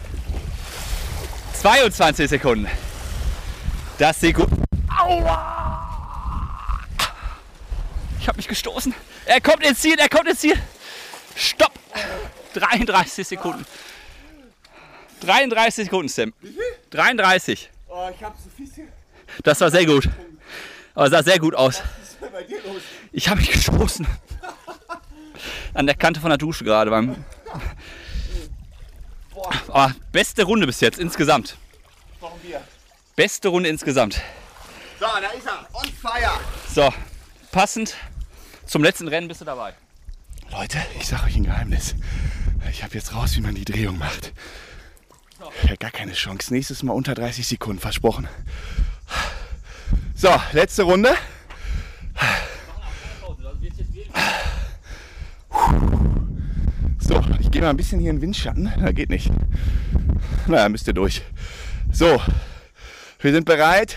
22 1.61 2.29
Sekunden. 2.29 2.69
Das 3.99 4.21
sieht 4.21 4.37
gut. 4.37 4.49
Aua! 4.99 5.55
Ich 8.21 8.29
habe 8.29 8.37
mich 8.37 8.49
gestoßen. 8.49 8.95
Er 9.25 9.41
kommt 9.41 9.65
ins 9.65 9.81
Ziel, 9.81 9.99
er 9.99 10.09
kommt 10.09 10.29
ins 10.29 10.41
Ziel. 10.41 10.59
Stopp! 11.37 11.73
33 12.55 13.27
Sekunden. 13.27 13.65
33 15.21 15.87
Sekunden, 15.87 16.09
Sam. 16.09 16.35
33. 16.91 17.71
Oh, 17.89 18.09
ich 18.15 18.23
habe 18.23 18.37
so 18.43 18.51
viel. 18.55 18.89
Das 19.43 19.61
war 19.61 19.71
sehr 19.71 19.87
gut. 19.87 20.09
Aber 20.95 21.11
sah 21.11 21.23
sehr 21.23 21.39
gut 21.39 21.55
aus. 21.55 21.83
Bei 22.35 22.43
dir 22.43 22.61
los? 22.65 22.83
Ich 23.13 23.29
habe 23.29 23.39
mich 23.39 23.53
gestoßen. 23.53 24.05
an 25.73 25.87
der 25.87 25.95
Kante 25.95 26.21
von 26.21 26.31
der 26.31 26.37
Dusche 26.37 26.65
gerade 26.65 26.91
beim. 26.91 27.25
Aber 29.69 29.95
beste 30.11 30.43
Runde 30.43 30.67
bis 30.67 30.81
jetzt 30.81 30.99
insgesamt. 30.99 31.57
Warum 32.19 32.41
Bier? 32.41 32.61
Beste 33.15 33.47
Runde 33.47 33.69
insgesamt. 33.69 34.21
So, 34.99 35.07
da 35.07 35.29
ist 35.29 35.47
er. 35.47 35.69
On 35.75 35.85
fire. 35.85 36.41
So, 36.75 36.93
passend 37.53 37.95
zum 38.67 38.83
letzten 38.83 39.07
Rennen 39.07 39.29
bist 39.29 39.41
du 39.41 39.45
dabei. 39.45 39.73
Leute, 40.51 40.79
ich 40.99 41.07
sag 41.07 41.25
euch 41.27 41.37
ein 41.37 41.45
Geheimnis. 41.45 41.95
Ich 42.69 42.83
habe 42.83 42.95
jetzt 42.95 43.15
raus, 43.15 43.37
wie 43.37 43.43
man 43.43 43.55
die 43.55 43.65
Drehung 43.65 43.97
macht. 43.97 44.33
Ich 45.63 45.69
habe 45.69 45.77
gar 45.77 45.93
keine 45.93 46.15
Chance. 46.15 46.53
Nächstes 46.53 46.83
Mal 46.83 46.95
unter 46.95 47.15
30 47.15 47.47
Sekunden, 47.47 47.79
versprochen. 47.81 48.27
So, 50.17 50.35
letzte 50.51 50.83
Runde. 50.83 51.17
So, 56.99 57.23
ich 57.41 57.51
gehe 57.51 57.61
mal 57.61 57.71
ein 57.71 57.77
bisschen 57.77 58.01
hier 58.01 58.11
in 58.11 58.17
den 58.17 58.23
Windschatten. 58.23 58.73
Na, 58.79 58.93
geht 58.93 59.11
nicht. 59.11 59.31
Naja, 60.47 60.69
müsst 60.69 60.87
ihr 60.87 60.95
durch. 60.95 61.23
So, 61.93 62.21
wir 63.21 63.33
sind 63.33 63.45
bereit. 63.45 63.97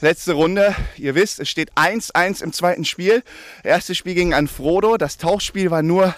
Letzte 0.00 0.34
Runde. 0.34 0.74
Ihr 0.96 1.14
wisst, 1.14 1.40
es 1.40 1.48
steht 1.48 1.72
1-1 1.72 2.42
im 2.42 2.52
zweiten 2.52 2.84
Spiel. 2.84 3.22
Erstes 3.64 3.96
Spiel 3.96 4.14
ging 4.14 4.34
an 4.34 4.46
Frodo. 4.46 4.96
Das 4.96 5.16
Tauchspiel 5.18 5.70
war 5.70 5.82
nur 5.82 6.14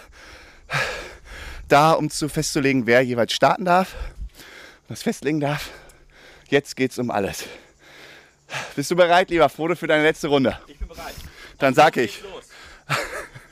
da, 1.68 1.92
um 1.92 2.10
zu 2.10 2.28
festzulegen, 2.28 2.86
wer 2.86 3.00
jeweils 3.02 3.32
starten 3.32 3.64
darf, 3.64 3.94
was 4.88 5.02
festlegen 5.02 5.40
darf. 5.40 5.70
Jetzt 6.48 6.76
geht's 6.76 6.98
um 6.98 7.10
alles. 7.10 7.44
Bist 8.74 8.90
du 8.90 8.96
bereit, 8.96 9.30
lieber 9.30 9.48
Frodo, 9.48 9.76
für 9.76 9.86
deine 9.86 10.02
letzte 10.02 10.28
Runde? 10.28 10.58
Ich 10.66 10.78
bin 10.78 10.88
bereit. 10.88 11.14
Dann 11.58 11.74
sag 11.74 11.96
ich. 11.96 12.22
Los. 12.22 12.44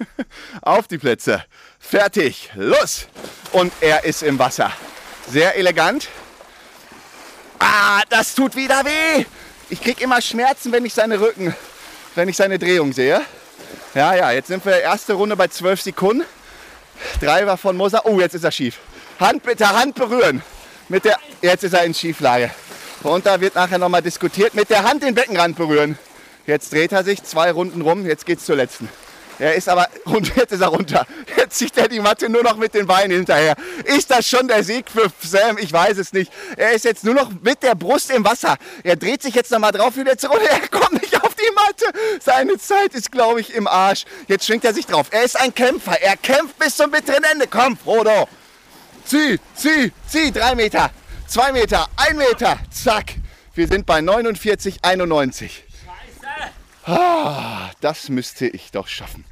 Auf 0.62 0.88
die 0.88 0.98
Plätze. 0.98 1.44
Fertig. 1.78 2.50
Los. 2.54 3.06
Und 3.52 3.72
er 3.80 4.04
ist 4.04 4.22
im 4.22 4.38
Wasser. 4.38 4.72
Sehr 5.30 5.56
elegant. 5.56 6.08
Ah, 7.58 8.02
das 8.08 8.34
tut 8.34 8.56
wieder 8.56 8.84
weh. 8.84 9.24
Ich 9.70 9.82
krieg 9.82 10.00
immer 10.00 10.20
Schmerzen, 10.20 10.72
wenn 10.72 10.84
ich 10.84 10.94
seine 10.94 11.20
Rücken, 11.20 11.54
wenn 12.14 12.28
ich 12.28 12.36
seine 12.36 12.58
Drehung 12.58 12.92
sehe. 12.92 13.20
Ja, 13.94 14.14
ja, 14.14 14.30
jetzt 14.30 14.48
sind 14.48 14.64
wir 14.64 14.80
erste 14.80 15.14
Runde 15.14 15.36
bei 15.36 15.48
12 15.48 15.82
Sekunden. 15.82 16.24
Driver 17.20 17.56
von 17.56 17.76
Moser. 17.76 18.06
Oh, 18.06 18.20
jetzt 18.20 18.34
ist 18.34 18.44
er 18.44 18.52
schief. 18.52 18.78
Hand 19.20 19.42
bitte, 19.42 19.68
Hand 19.68 19.94
berühren. 19.94 20.42
Mit 20.88 21.04
der, 21.04 21.18
jetzt 21.42 21.64
ist 21.64 21.74
er 21.74 21.84
in 21.84 21.94
Schieflage. 21.94 22.50
Und 23.02 23.26
da 23.26 23.40
wird 23.40 23.54
nachher 23.54 23.78
nochmal 23.78 24.02
diskutiert. 24.02 24.54
Mit 24.54 24.70
der 24.70 24.84
Hand 24.84 25.02
den 25.02 25.14
Beckenrand 25.14 25.56
berühren. 25.56 25.98
Jetzt 26.46 26.72
dreht 26.72 26.92
er 26.92 27.04
sich 27.04 27.22
zwei 27.22 27.50
Runden 27.50 27.82
rum. 27.82 28.06
Jetzt 28.06 28.24
geht's 28.24 28.44
zur 28.44 28.56
letzten. 28.56 28.88
Er 29.38 29.54
ist 29.54 29.68
aber, 29.68 29.88
und 30.04 30.34
jetzt 30.36 30.52
ist 30.52 30.60
er 30.60 30.68
runter. 30.68 31.06
Jetzt 31.36 31.58
zieht 31.58 31.76
er 31.76 31.88
die 31.88 32.00
Matte 32.00 32.28
nur 32.28 32.42
noch 32.42 32.56
mit 32.56 32.74
den 32.74 32.86
Beinen 32.86 33.16
hinterher. 33.16 33.54
Ist 33.84 34.10
das 34.10 34.28
schon 34.28 34.48
der 34.48 34.64
Sieg 34.64 34.90
für 34.90 35.10
Sam? 35.20 35.58
Ich 35.58 35.72
weiß 35.72 35.98
es 35.98 36.12
nicht. 36.12 36.32
Er 36.56 36.72
ist 36.72 36.84
jetzt 36.84 37.04
nur 37.04 37.14
noch 37.14 37.30
mit 37.42 37.62
der 37.62 37.74
Brust 37.74 38.10
im 38.10 38.24
Wasser. 38.24 38.56
Er 38.82 38.96
dreht 38.96 39.22
sich 39.22 39.34
jetzt 39.34 39.50
nochmal 39.50 39.72
drauf, 39.72 39.96
wieder 39.96 40.16
zurück. 40.16 40.40
Er 40.48 40.66
kommt 40.68 40.94
nicht 40.94 41.14
auf 41.22 41.34
die 41.34 41.54
Matte. 41.54 41.98
Seine 42.20 42.58
Zeit 42.58 42.94
ist, 42.94 43.12
glaube 43.12 43.40
ich, 43.40 43.54
im 43.54 43.66
Arsch. 43.66 44.04
Jetzt 44.28 44.46
schwingt 44.46 44.64
er 44.64 44.72
sich 44.74 44.86
drauf. 44.86 45.08
Er 45.10 45.22
ist 45.22 45.38
ein 45.38 45.54
Kämpfer. 45.54 46.00
Er 46.00 46.16
kämpft 46.16 46.58
bis 46.58 46.76
zum 46.76 46.90
bitteren 46.90 47.22
Ende. 47.24 47.46
Komm, 47.46 47.76
Frodo. 47.76 48.28
Zieh, 49.04 49.38
zieh, 49.54 49.92
zieh. 50.08 50.32
Drei 50.32 50.54
Meter, 50.54 50.90
zwei 51.26 51.52
Meter, 51.52 51.86
ein 51.96 52.16
Meter. 52.16 52.58
Zack. 52.70 53.14
Wir 53.54 53.66
sind 53.66 53.86
bei 53.86 54.00
49, 54.00 54.78
91. 54.82 55.64
Ah, 56.88 57.70
das 57.80 58.08
müsste 58.08 58.46
ich 58.46 58.70
doch 58.70 58.88
schaffen. 58.88 59.24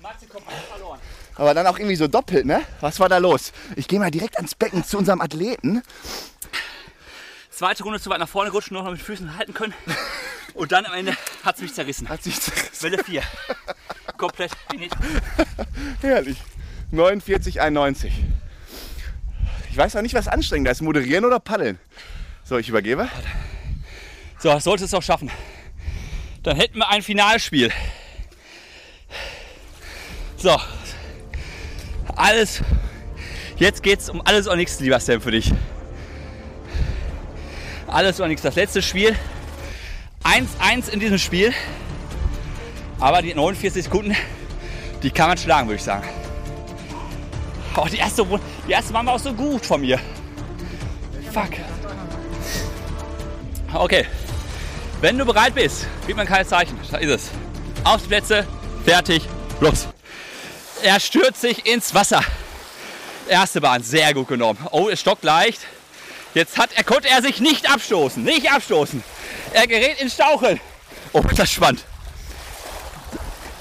Matze 0.00 0.26
komplett 0.26 0.58
verloren. 0.70 0.98
Aber 1.36 1.54
dann 1.54 1.66
auch 1.66 1.78
irgendwie 1.78 1.96
so 1.96 2.08
doppelt, 2.08 2.46
ne? 2.46 2.62
Was 2.80 2.98
war 2.98 3.08
da 3.08 3.18
los? 3.18 3.52
Ich 3.76 3.88
gehe 3.88 3.98
mal 3.98 4.10
direkt 4.10 4.36
ans 4.36 4.54
Becken 4.54 4.84
zu 4.84 4.98
unserem 4.98 5.20
Athleten. 5.20 5.82
Zweite 7.50 7.84
Runde 7.84 8.00
zu 8.00 8.08
weit 8.10 8.18
nach 8.18 8.28
vorne 8.28 8.50
gerutscht, 8.50 8.70
noch 8.70 8.90
mit 8.90 9.00
Füßen 9.00 9.36
halten 9.36 9.52
können. 9.54 9.74
Und 10.54 10.72
dann 10.72 10.86
am 10.86 10.94
Ende 10.94 11.16
hat 11.44 11.56
es 11.56 11.62
mich 11.62 11.74
zerrissen. 11.74 12.08
Hat 12.08 12.22
sich 12.22 12.40
zerrissen. 12.40 12.82
Welle 12.82 13.04
4. 13.04 13.22
Komplett. 14.16 14.52
Herrlich. 16.00 16.38
49, 16.90 17.60
91. 17.60 18.12
Ich 19.70 19.76
weiß 19.76 19.96
auch 19.96 20.02
nicht, 20.02 20.14
was 20.14 20.28
anstrengender 20.28 20.70
ist. 20.70 20.82
Moderieren 20.82 21.24
oder 21.24 21.38
paddeln? 21.38 21.78
So, 22.44 22.58
ich 22.58 22.68
übergebe. 22.68 23.08
So, 24.38 24.50
das 24.50 24.64
sollte 24.64 24.84
es 24.84 24.92
auch 24.92 25.02
schaffen. 25.02 25.30
Dann 26.42 26.56
hätten 26.56 26.78
wir 26.78 26.88
ein 26.88 27.02
Finalspiel. 27.02 27.70
So. 30.36 30.56
Alles. 32.16 32.62
Jetzt 33.56 33.82
geht's 33.82 34.10
um 34.10 34.22
alles 34.24 34.48
oder 34.48 34.56
nichts, 34.56 34.80
lieber 34.80 34.98
Sam, 34.98 35.20
für 35.20 35.30
dich. 35.30 35.52
Alles 37.86 38.18
oder 38.18 38.28
nichts. 38.28 38.42
Das 38.42 38.56
letzte 38.56 38.82
Spiel. 38.82 39.16
1-1 40.24 40.88
in 40.88 40.98
diesem 40.98 41.18
Spiel. 41.18 41.52
Aber 42.98 43.22
die 43.22 43.34
49 43.34 43.84
Sekunden, 43.84 44.16
die 45.02 45.10
kann 45.10 45.28
man 45.28 45.38
schlagen, 45.38 45.68
würde 45.68 45.76
ich 45.76 45.84
sagen. 45.84 46.08
Oh, 47.76 47.86
die 47.90 47.98
erste, 47.98 48.26
die 48.66 48.72
erste 48.72 48.92
waren 48.92 49.08
auch 49.08 49.18
so 49.18 49.32
gut 49.32 49.64
von 49.64 49.80
mir. 49.80 49.98
Fuck. 51.32 51.50
Okay. 53.74 54.06
Wenn 55.02 55.18
du 55.18 55.24
bereit 55.24 55.56
bist, 55.56 55.88
gibt 56.06 56.16
man 56.16 56.28
kein 56.28 56.46
Zeichen. 56.46 56.78
Da 56.92 56.98
ist 56.98 57.10
es. 57.10 57.30
Auf 57.82 58.02
die 58.02 58.06
Plätze, 58.06 58.46
fertig, 58.84 59.24
los. 59.58 59.88
Er 60.80 61.00
stürzt 61.00 61.40
sich 61.40 61.66
ins 61.66 61.92
Wasser. 61.92 62.22
Erste 63.28 63.60
Bahn, 63.60 63.82
sehr 63.82 64.14
gut 64.14 64.28
genommen. 64.28 64.64
Oh, 64.70 64.88
es 64.88 65.00
stockt 65.00 65.24
leicht. 65.24 65.62
Jetzt 66.34 66.56
hat 66.56 66.70
er, 66.76 66.84
konnte 66.84 67.08
er 67.08 67.20
sich 67.20 67.40
nicht 67.40 67.68
abstoßen. 67.68 68.22
Nicht 68.22 68.52
abstoßen. 68.52 69.02
Er 69.52 69.66
gerät 69.66 70.00
ins 70.00 70.14
Staucheln. 70.14 70.60
Oh, 71.12 71.22
das 71.22 71.48
ist 71.48 71.52
spannend. 71.54 71.82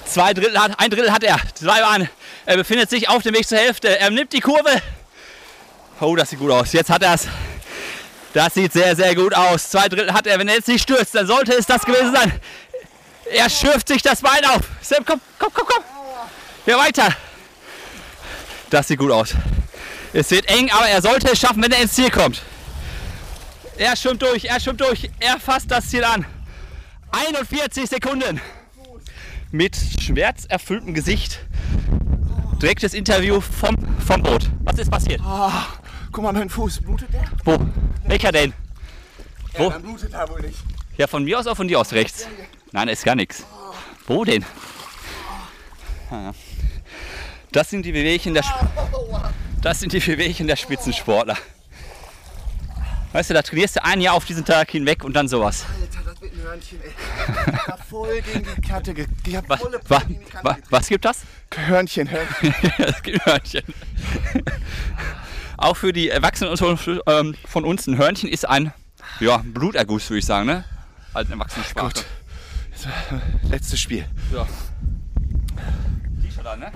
Zwei 0.05 0.35
Drittel 0.35 0.59
hat, 0.59 0.79
ein 0.79 0.91
Drittel 0.91 1.11
hat 1.11 1.23
er. 1.23 1.39
Zwei 1.55 1.81
Bahnen. 1.81 2.07
Er 2.45 2.57
befindet 2.57 2.91
sich 2.91 3.09
auf 3.09 3.23
dem 3.23 3.33
Weg 3.33 3.47
zur 3.47 3.57
Hälfte. 3.57 3.97
Er 3.97 4.11
nimmt 4.11 4.31
die 4.31 4.41
Kurve. 4.41 4.79
Oh, 5.99 6.15
das 6.15 6.29
sieht 6.29 6.37
gut 6.37 6.51
aus. 6.51 6.71
Jetzt 6.71 6.91
hat 6.91 7.01
er 7.01 7.15
es. 7.15 7.27
Das 8.33 8.53
sieht 8.53 8.71
sehr, 8.71 8.95
sehr 8.95 9.13
gut 9.15 9.33
aus. 9.33 9.69
Zwei 9.69 9.89
Drittel 9.89 10.13
hat 10.13 10.25
er. 10.25 10.39
Wenn 10.39 10.47
er 10.47 10.55
jetzt 10.55 10.67
nicht 10.67 10.83
stürzt, 10.83 11.13
dann 11.15 11.27
sollte 11.27 11.53
es 11.53 11.65
das 11.65 11.83
gewesen 11.83 12.13
sein. 12.13 12.31
Er 13.29 13.49
schürft 13.49 13.87
sich 13.87 14.01
das 14.01 14.21
Bein 14.21 14.43
auf. 14.45 14.61
Sam, 14.81 15.05
komm, 15.05 15.19
komm, 15.37 15.49
komm, 15.53 15.67
komm. 15.67 15.83
Ja, 16.65 16.77
weiter. 16.77 17.15
Das 18.69 18.87
sieht 18.87 18.99
gut 18.99 19.11
aus. 19.11 19.33
Es 20.13 20.31
wird 20.31 20.45
eng, 20.47 20.69
aber 20.71 20.87
er 20.87 21.01
sollte 21.01 21.31
es 21.31 21.39
schaffen, 21.39 21.61
wenn 21.63 21.71
er 21.71 21.81
ins 21.81 21.93
Ziel 21.93 22.09
kommt. 22.09 22.41
Er 23.77 23.95
schwimmt 23.95 24.21
durch, 24.21 24.45
er 24.45 24.59
schwimmt 24.59 24.81
durch. 24.81 25.09
Er 25.19 25.39
fasst 25.39 25.71
das 25.71 25.89
Ziel 25.89 26.03
an. 26.03 26.25
41 27.11 27.89
Sekunden. 27.89 28.39
Mit 29.51 29.75
schmerzerfülltem 29.99 30.93
Gesicht. 30.93 31.39
Direktes 32.61 32.93
Interview 32.93 33.41
vom, 33.41 33.75
vom 34.05 34.21
Boot. 34.21 34.49
Was 34.63 34.77
ist 34.77 34.91
passiert? 34.91 35.21
Guck 36.11 36.23
mal, 36.23 36.33
mein 36.33 36.49
Fuß. 36.49 36.81
Blutet 36.81 37.13
der? 37.13 37.23
Wo? 37.45 37.57
Welcher 38.05 38.31
denn? 38.31 38.53
Wo? 39.53 39.63
Ja, 39.63 39.69
dann 39.69 39.81
blutet 39.81 40.13
er 40.13 40.29
wohl 40.29 40.41
nicht. 40.41 40.59
Ja, 40.97 41.07
von 41.07 41.23
mir 41.23 41.39
aus 41.39 41.45
oder 41.45 41.55
von 41.55 41.67
dir 41.67 41.79
aus 41.79 41.93
rechts? 41.93 42.27
Nein, 42.71 42.87
da 42.87 42.93
ist 42.93 43.03
gar 43.05 43.15
nichts. 43.15 43.43
Wo 44.07 44.23
denn? 44.25 44.43
Ah. 46.09 46.33
Das 47.51 47.69
sind 47.69 47.85
die 47.85 47.91
Bewegchen 47.91 48.33
der, 48.33 48.43
Sp- 48.43 48.67
das 49.61 49.79
sind 49.79 49.93
die 49.93 49.99
Bewegchen 49.99 50.47
der 50.47 50.55
Spitzensportler. 50.55 51.37
Weißt 53.13 53.29
du, 53.29 53.33
da 53.33 53.41
trainierst 53.41 53.75
du 53.77 53.83
ein 53.83 53.99
Jahr 53.99 54.15
auf 54.15 54.23
diesen 54.25 54.45
Tag 54.45 54.71
hinweg 54.71 55.03
und 55.03 55.13
dann 55.13 55.27
sowas. 55.27 55.65
Alter, 55.81 56.09
das 56.11 56.21
wird 56.21 56.33
ein 56.33 56.41
Hörnchen, 56.43 56.79
ey. 56.81 56.91
Ich 57.53 57.67
hab 57.67 57.85
voll 57.89 58.21
gegen 58.21 58.45
die 58.55 58.61
Kante 58.61 58.93
ge 58.93 59.05
Ich 59.25 59.35
hab 59.35 59.49
Was, 59.49 59.59
volle 59.59 59.81
wa, 59.87 59.99
gegen 59.99 60.19
die 60.19 60.25
Kante 60.25 60.47
wa, 60.49 60.57
was 60.69 60.87
gibt 60.87 61.03
das? 61.05 61.19
Hörnchen, 61.53 62.09
Hörnchen. 62.09 62.55
Es 62.77 63.01
gibt 63.03 63.25
Hörnchen. 63.25 63.63
Auch 65.61 65.77
für 65.77 65.93
die 65.93 66.09
Erwachsenen 66.09 66.57
ähm, 67.05 67.35
von 67.45 67.65
uns 67.65 67.85
ein 67.85 67.95
Hörnchen 67.95 68.27
ist 68.27 68.49
ein 68.49 68.73
ja, 69.19 69.43
Bluterguss, 69.45 70.09
würde 70.09 70.17
ich 70.17 70.25
sagen, 70.25 70.47
ne? 70.47 70.63
Als 71.13 71.29
Erwachsenensprache. 71.29 71.93
Gut. 71.93 72.05
So, 72.75 72.89
letztes 73.47 73.79
Spiel. 73.79 74.05
Ja. 74.33 74.47
T-Shirt 76.23 76.47
an, 76.47 76.59
ne? 76.61 76.71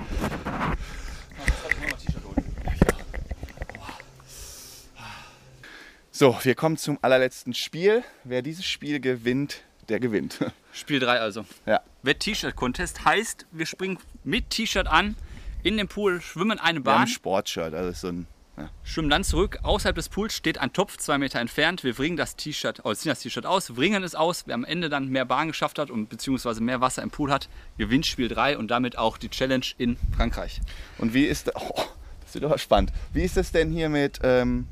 So, 6.12 6.38
wir 6.44 6.54
kommen 6.54 6.78
zum 6.78 7.00
allerletzten 7.02 7.56
Spiel. 7.56 8.04
Wer 8.24 8.44
dieses 8.44 8.66
Spiel 8.66 9.00
gewinnt, 9.00 9.64
der 9.90 10.00
gewinnt. 10.00 10.38
Spiel 10.74 11.00
3 11.00 11.20
also. 11.20 11.46
Ja. 11.66 11.82
Wett 12.04 12.20
T-Shirt 12.20 12.56
Contest 12.56 13.04
heißt, 13.04 13.48
wir 13.52 13.66
springen 13.66 13.98
mit 14.24 14.52
T-Shirt 14.52 14.86
an 14.86 15.16
in 15.64 15.78
den 15.78 15.88
Pool, 15.88 16.22
schwimmen 16.22 16.60
eine 16.60 16.86
Wir 16.86 16.92
haben 16.92 17.00
ein 17.00 17.06
Bahn. 17.06 17.08
Sportshirt, 17.08 17.74
also 17.74 17.92
so 17.92 18.10
ein 18.10 18.28
Ja. 18.58 18.70
schwimmen 18.84 19.10
dann 19.10 19.24
zurück. 19.24 19.60
Außerhalb 19.64 19.96
des 19.96 20.08
Pools 20.08 20.34
steht 20.34 20.60
ein 20.60 20.72
Topf, 20.72 20.98
zwei 20.98 21.18
Meter 21.18 21.40
entfernt. 21.40 21.84
Wir 21.84 21.94
bringen 21.94 22.16
das 22.16 22.36
T-Shirt, 22.38 22.86
oder 22.86 22.96
ziehen 22.96 23.10
das 23.10 23.20
T-Shirt 23.20 23.46
aus, 23.46 23.68
bringen 23.74 24.04
es 24.04 24.16
aus. 24.16 24.44
Wer 24.48 24.56
am 24.56 24.64
Ende 24.64 24.88
dann 24.90 25.10
mehr 25.10 25.26
Bahn 25.26 25.48
geschafft 25.50 25.78
hat 25.78 25.90
und 25.92 26.08
beziehungsweise 26.10 26.62
mehr 26.62 26.80
Wasser 26.80 27.02
im 27.04 27.12
Pool 27.12 27.32
hat, 27.32 27.50
gewinnt 27.78 28.06
Spiel 28.06 28.30
3 28.30 28.58
und 28.58 28.70
damit 28.72 28.98
auch 28.98 29.18
die 29.18 29.30
Challenge 29.30 29.66
in 29.78 29.98
Frankreich. 30.16 30.62
Und 30.98 31.14
wie 31.14 31.26
ist, 31.26 31.52
oh, 31.56 31.82
das 32.24 32.34
wird 32.34 32.46
aber 32.46 32.58
spannend. 32.58 32.94
Wie 33.14 33.24
ist 33.24 33.36
das 33.36 33.52
denn 33.52 33.72
hier 33.72 33.90
mit 33.90 34.20
ähm, 34.24 34.68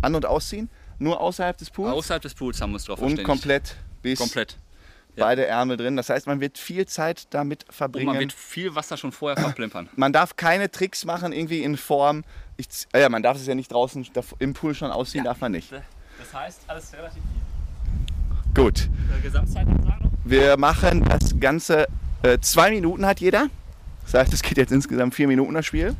An- 0.00 0.14
und 0.14 0.24
Ausziehen? 0.24 0.70
Nur 0.98 1.20
außerhalb 1.20 1.58
des 1.58 1.68
Pools? 1.68 1.92
Außerhalb 1.92 2.22
des 2.22 2.32
Pools 2.34 2.60
haben 2.62 2.70
wir 2.70 2.76
uns 2.76 2.84
drauf 2.84 2.98
und 3.00 3.16
verständigt. 3.16 3.26
komplett 3.26 3.76
bis 4.00 4.18
Komplett. 4.18 4.56
Ja. 5.16 5.24
beide 5.24 5.46
Ärmel 5.46 5.76
drin. 5.76 5.96
Das 5.96 6.08
heißt, 6.10 6.26
man 6.26 6.40
wird 6.40 6.58
viel 6.58 6.86
Zeit 6.86 7.26
damit 7.30 7.64
Und 7.64 7.74
verbringen. 7.74 8.06
man 8.06 8.18
wird 8.20 8.32
viel 8.32 8.74
Wasser 8.74 8.96
schon 8.96 9.12
vorher 9.12 9.36
verplempern. 9.36 9.88
man 9.96 10.12
darf 10.12 10.36
keine 10.36 10.70
Tricks 10.70 11.04
machen, 11.04 11.32
irgendwie 11.32 11.62
in 11.62 11.76
Form. 11.76 12.24
Ich, 12.56 12.68
ah 12.92 12.98
ja, 12.98 13.08
man 13.08 13.22
darf 13.22 13.36
es 13.36 13.46
ja 13.46 13.54
nicht 13.54 13.72
draußen 13.72 14.06
im 14.38 14.54
Pool 14.54 14.74
schon 14.74 14.90
ausziehen, 14.90 15.24
darf 15.24 15.40
man 15.40 15.52
nicht. 15.52 15.72
Das 15.72 16.32
heißt, 16.32 16.60
alles 16.68 16.92
relativ 16.94 17.22
Gut. 18.54 18.78
viel. 18.78 19.20
Gesamtzeit 19.22 19.66
sagen 19.66 19.84
noch? 20.00 20.10
Wir 20.24 20.56
machen 20.56 21.04
das 21.04 21.38
Ganze. 21.38 21.86
Äh, 22.22 22.38
zwei 22.40 22.70
Minuten 22.70 23.04
hat 23.04 23.20
jeder. 23.20 23.48
Das 24.04 24.14
heißt, 24.14 24.32
es 24.32 24.42
geht 24.42 24.56
jetzt 24.56 24.72
insgesamt 24.72 25.14
vier 25.14 25.28
Minuten 25.28 25.52
das 25.54 25.66
Spiel. 25.66 25.94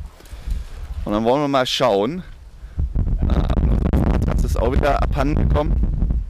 Und 1.05 1.13
dann 1.13 1.23
wollen 1.23 1.41
wir 1.43 1.47
mal 1.47 1.65
schauen. 1.65 2.23
Ah, 3.27 3.47
Das 4.25 4.43
ist 4.43 4.57
auch 4.57 4.71
wieder 4.73 5.01
abhanden 5.01 5.47
gekommen. 5.47 6.21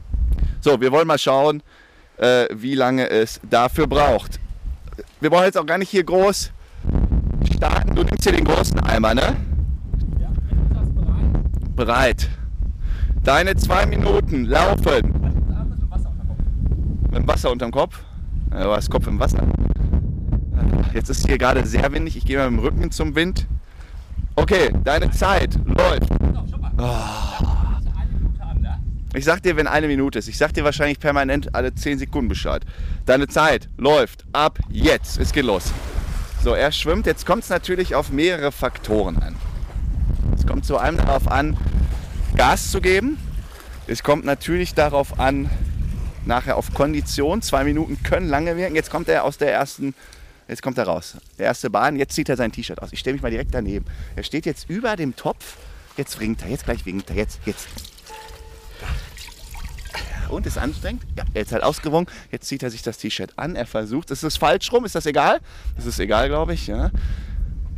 So, 0.60 0.80
wir 0.80 0.92
wollen 0.92 1.06
mal 1.06 1.18
schauen, 1.18 1.62
äh, 2.18 2.46
wie 2.54 2.74
lange 2.74 3.08
es 3.08 3.40
dafür 3.48 3.86
braucht. 3.86 4.38
Wir 5.20 5.30
brauchen 5.30 5.44
jetzt 5.44 5.58
auch 5.58 5.66
gar 5.66 5.78
nicht 5.78 5.90
hier 5.90 6.04
groß 6.04 6.52
starten. 7.54 7.94
Du 7.94 8.02
nimmst 8.02 8.22
hier 8.22 8.32
den 8.32 8.44
großen 8.44 8.80
Eimer, 8.80 9.14
ne? 9.14 9.36
Ja, 10.20 10.28
du 10.68 10.74
sagst 10.74 10.94
bereit, 10.94 11.76
Bereit. 11.76 12.28
Deine 13.24 13.56
zwei 13.56 13.86
Minuten 13.86 14.44
laufen. 14.44 15.12
mit 17.02 17.14
dem 17.14 17.28
Wasser 17.28 17.50
unterm 17.50 17.70
Kopf. 17.70 18.00
Ja, 18.52 18.64
du 18.64 18.70
hast 18.72 18.90
Kopf 18.90 19.06
im 19.06 19.18
Wasser. 19.18 19.42
Jetzt 20.94 21.10
ist 21.10 21.26
hier 21.26 21.38
gerade 21.38 21.66
sehr 21.66 21.92
windig. 21.92 22.16
Ich 22.16 22.24
gehe 22.24 22.38
mal 22.38 22.50
mit 22.50 22.60
dem 22.60 22.64
Rücken 22.64 22.90
zum 22.90 23.14
Wind. 23.14 23.46
Okay, 24.36 24.72
deine 24.84 25.10
Zeit 25.10 25.58
läuft. 25.64 26.08
So, 26.08 26.46
stopp 26.46 26.60
mal. 26.60 26.72
Ja, 26.78 27.78
bitte 27.78 27.92
eine 27.96 28.12
Minute 28.12 28.42
an, 28.42 28.60
ne? 28.60 28.78
Ich 29.18 29.24
sag 29.24 29.42
dir, 29.42 29.56
wenn 29.56 29.66
eine 29.66 29.88
Minute 29.88 30.20
ist. 30.20 30.28
Ich 30.28 30.38
sag 30.38 30.54
dir 30.54 30.62
wahrscheinlich 30.62 31.00
permanent 31.00 31.52
alle 31.52 31.74
10 31.74 31.98
Sekunden 31.98 32.28
Bescheid. 32.28 32.62
Deine 33.04 33.26
Zeit 33.26 33.68
läuft 33.76 34.24
ab 34.32 34.60
jetzt. 34.70 35.18
Es 35.18 35.32
geht 35.32 35.44
los. 35.44 35.72
So, 36.44 36.54
er 36.54 36.70
schwimmt. 36.70 37.04
Jetzt 37.04 37.26
kommt 37.26 37.42
es 37.42 37.50
natürlich 37.50 37.96
auf 37.96 38.10
mehrere 38.10 38.52
Faktoren 38.52 39.16
an. 39.16 39.34
Es 40.36 40.46
kommt 40.46 40.64
zu 40.64 40.78
einem 40.78 40.98
darauf 40.98 41.26
an, 41.26 41.56
Gas 42.36 42.70
zu 42.70 42.80
geben. 42.80 43.18
Es 43.88 44.04
kommt 44.04 44.24
natürlich 44.24 44.74
darauf 44.74 45.18
an, 45.18 45.50
nachher 46.24 46.56
auf 46.56 46.72
Kondition. 46.72 47.42
Zwei 47.42 47.64
Minuten 47.64 48.00
können 48.04 48.28
lange 48.28 48.56
wirken. 48.56 48.76
Jetzt 48.76 48.90
kommt 48.90 49.08
er 49.08 49.24
aus 49.24 49.36
der 49.36 49.52
ersten, 49.52 49.96
jetzt 50.46 50.62
kommt 50.62 50.78
er 50.78 50.84
raus. 50.84 51.16
Erste 51.38 51.70
Bahn, 51.70 51.96
jetzt 51.96 52.14
zieht 52.14 52.28
er 52.28 52.36
sein 52.36 52.52
T-Shirt 52.52 52.80
aus. 52.80 52.92
Ich 52.92 53.00
stelle 53.00 53.14
mich 53.14 53.22
mal 53.22 53.32
direkt 53.32 53.52
daneben. 53.52 53.84
Er 54.14 54.22
steht 54.22 54.46
jetzt 54.46 54.70
über 54.70 54.94
dem 54.94 55.16
Topf. 55.16 55.56
Jetzt 55.96 56.20
winkt 56.20 56.42
er, 56.42 56.50
jetzt 56.50 56.66
gleich 56.66 56.86
winkt 56.86 57.10
er, 57.10 57.16
jetzt, 57.16 57.40
jetzt. 57.46 57.66
Und 60.28 60.46
ist 60.46 60.58
anstrengend. 60.58 61.02
Ja, 61.16 61.24
er 61.34 61.42
ist 61.42 61.52
halt 61.52 61.62
ausgewungen. 61.62 62.06
Jetzt 62.30 62.46
zieht 62.46 62.62
er 62.62 62.70
sich 62.70 62.82
das 62.82 62.98
T-Shirt 62.98 63.32
an. 63.36 63.56
Er 63.56 63.66
versucht. 63.66 64.10
Ist 64.10 64.22
das 64.22 64.36
falsch 64.36 64.72
rum? 64.72 64.84
Ist 64.84 64.94
das 64.94 65.06
egal? 65.06 65.40
Das 65.76 65.86
ist 65.86 65.98
egal, 65.98 66.28
glaube 66.28 66.54
ich. 66.54 66.66
Ja. 66.66 66.90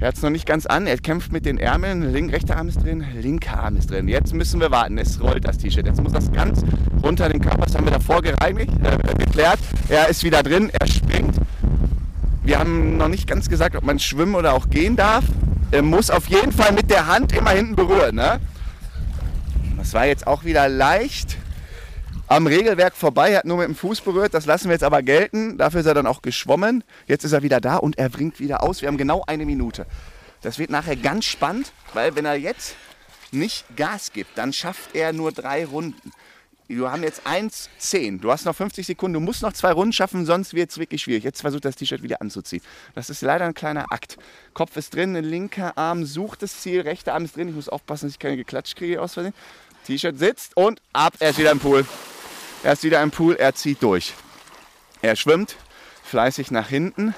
Er 0.00 0.08
hat 0.08 0.16
es 0.16 0.22
noch 0.22 0.30
nicht 0.30 0.46
ganz 0.46 0.64
an. 0.64 0.86
Er 0.86 0.96
kämpft 0.96 1.30
mit 1.30 1.44
den 1.44 1.58
Ärmeln. 1.58 2.12
Link, 2.12 2.32
rechter 2.32 2.56
Arm 2.56 2.68
ist 2.68 2.82
drin, 2.82 3.04
linker 3.20 3.62
Arm 3.62 3.76
ist 3.76 3.90
drin. 3.90 4.08
Jetzt 4.08 4.32
müssen 4.32 4.58
wir 4.58 4.70
warten. 4.70 4.96
Es 4.96 5.20
rollt 5.20 5.46
das 5.46 5.58
T-Shirt. 5.58 5.86
Jetzt 5.86 6.02
muss 6.02 6.12
das 6.12 6.32
ganz 6.32 6.64
runter 7.02 7.28
den 7.28 7.40
Körper. 7.40 7.66
Das 7.66 7.74
haben 7.74 7.84
wir 7.84 7.92
davor 7.92 8.22
gereinigt, 8.22 8.72
äh, 8.82 9.14
geklärt. 9.14 9.58
Er 9.88 10.08
ist 10.08 10.24
wieder 10.24 10.42
drin. 10.42 10.70
Er 10.80 10.86
springt. 10.86 11.36
Wir 12.42 12.58
haben 12.58 12.96
noch 12.96 13.08
nicht 13.08 13.26
ganz 13.26 13.50
gesagt, 13.50 13.76
ob 13.76 13.84
man 13.84 13.98
schwimmen 13.98 14.34
oder 14.34 14.54
auch 14.54 14.70
gehen 14.70 14.96
darf. 14.96 15.24
Er 15.70 15.82
muss 15.82 16.10
auf 16.10 16.26
jeden 16.28 16.52
Fall 16.52 16.72
mit 16.72 16.90
der 16.90 17.06
Hand 17.06 17.32
immer 17.32 17.50
hinten 17.50 17.76
berühren. 17.76 18.16
Ne? 18.16 18.40
Das 19.76 19.92
war 19.92 20.06
jetzt 20.06 20.26
auch 20.26 20.44
wieder 20.44 20.68
leicht 20.68 21.36
am 22.30 22.46
Regelwerk 22.46 22.94
vorbei, 22.94 23.36
hat 23.36 23.44
nur 23.44 23.56
mit 23.56 23.66
dem 23.66 23.74
Fuß 23.74 24.02
berührt. 24.02 24.34
Das 24.34 24.46
lassen 24.46 24.66
wir 24.66 24.72
jetzt 24.72 24.84
aber 24.84 25.02
gelten. 25.02 25.58
Dafür 25.58 25.80
ist 25.80 25.86
er 25.86 25.94
dann 25.94 26.06
auch 26.06 26.22
geschwommen. 26.22 26.84
Jetzt 27.06 27.24
ist 27.24 27.32
er 27.32 27.42
wieder 27.42 27.60
da 27.60 27.76
und 27.76 27.98
er 27.98 28.08
bringt 28.08 28.38
wieder 28.38 28.62
aus. 28.62 28.82
Wir 28.82 28.88
haben 28.88 28.98
genau 28.98 29.24
eine 29.26 29.44
Minute. 29.44 29.84
Das 30.40 30.60
wird 30.60 30.70
nachher 30.70 30.94
ganz 30.94 31.24
spannend, 31.24 31.72
weil 31.92 32.14
wenn 32.14 32.24
er 32.24 32.36
jetzt 32.36 32.76
nicht 33.32 33.64
Gas 33.76 34.12
gibt, 34.12 34.38
dann 34.38 34.52
schafft 34.52 34.94
er 34.94 35.12
nur 35.12 35.32
drei 35.32 35.64
Runden. 35.64 36.12
Wir 36.68 36.92
haben 36.92 37.02
jetzt 37.02 37.26
1,10. 37.26 38.20
Du 38.20 38.30
hast 38.30 38.44
noch 38.44 38.54
50 38.54 38.86
Sekunden. 38.86 39.14
Du 39.14 39.20
musst 39.20 39.42
noch 39.42 39.52
zwei 39.52 39.72
Runden 39.72 39.92
schaffen, 39.92 40.24
sonst 40.24 40.54
wird 40.54 40.70
es 40.70 40.78
wirklich 40.78 41.02
schwierig. 41.02 41.24
Jetzt 41.24 41.40
versucht 41.40 41.64
das 41.64 41.74
T-Shirt 41.74 42.04
wieder 42.04 42.20
anzuziehen. 42.20 42.62
Das 42.94 43.10
ist 43.10 43.22
leider 43.22 43.44
ein 43.44 43.54
kleiner 43.54 43.90
Akt. 43.90 44.18
Kopf 44.54 44.76
ist 44.76 44.94
drin, 44.94 45.16
linker 45.16 45.76
Arm 45.76 46.04
sucht 46.04 46.42
das 46.42 46.60
Ziel, 46.60 46.82
rechter 46.82 47.14
Arm 47.14 47.24
ist 47.24 47.34
drin. 47.34 47.48
Ich 47.48 47.56
muss 47.56 47.68
aufpassen, 47.68 48.06
dass 48.06 48.12
ich 48.12 48.20
keine 48.20 48.36
geklatscht 48.36 48.76
kriege 48.76 49.02
aus 49.02 49.14
Versehen. 49.14 49.34
T-Shirt 49.84 50.16
sitzt 50.16 50.56
und 50.56 50.80
ab. 50.92 51.14
Er 51.18 51.30
ist 51.30 51.38
wieder 51.38 51.50
im 51.50 51.58
Pool. 51.58 51.84
Er 52.62 52.74
ist 52.74 52.82
wieder 52.82 53.02
im 53.02 53.10
Pool, 53.10 53.36
er 53.36 53.54
zieht 53.54 53.82
durch. 53.82 54.14
Er 55.00 55.16
schwimmt 55.16 55.56
fleißig 56.04 56.50
nach 56.50 56.68
hinten. 56.68 57.14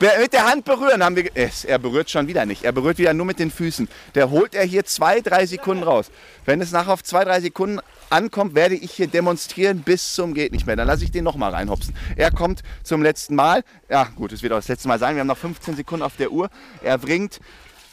Mit 0.00 0.32
der 0.32 0.46
Hand 0.46 0.64
berühren 0.64 1.02
haben 1.02 1.14
wir. 1.14 1.30
er 1.34 1.78
berührt 1.78 2.10
schon 2.10 2.26
wieder 2.26 2.44
nicht. 2.44 2.64
Er 2.64 2.72
berührt 2.72 2.98
wieder 2.98 3.14
nur 3.14 3.24
mit 3.24 3.38
den 3.38 3.52
Füßen. 3.52 3.88
Der 4.16 4.30
holt 4.30 4.54
er 4.54 4.64
hier 4.64 4.84
zwei, 4.84 5.20
drei 5.20 5.46
Sekunden 5.46 5.84
raus. 5.84 6.10
Wenn 6.44 6.60
es 6.60 6.72
nachher 6.72 6.92
auf 6.92 7.04
zwei, 7.04 7.24
drei 7.24 7.40
Sekunden 7.40 7.78
ankommt, 8.10 8.56
werde 8.56 8.74
ich 8.74 8.90
hier 8.90 9.06
demonstrieren 9.06 9.82
bis 9.82 10.14
zum 10.14 10.34
geht 10.34 10.50
nicht 10.50 10.66
mehr. 10.66 10.74
Dann 10.74 10.88
lasse 10.88 11.04
ich 11.04 11.12
den 11.12 11.22
nochmal 11.22 11.52
reinhopsen. 11.52 11.94
Er 12.16 12.32
kommt 12.32 12.62
zum 12.82 13.00
letzten 13.00 13.36
Mal. 13.36 13.62
Ja, 13.88 14.08
gut, 14.16 14.32
es 14.32 14.42
wird 14.42 14.52
auch 14.52 14.58
das 14.58 14.68
letzte 14.68 14.88
Mal 14.88 14.98
sein. 14.98 15.14
Wir 15.14 15.20
haben 15.20 15.28
noch 15.28 15.38
15 15.38 15.76
Sekunden 15.76 16.02
auf 16.02 16.16
der 16.16 16.32
Uhr. 16.32 16.50
Er 16.82 16.98
bringt, 16.98 17.40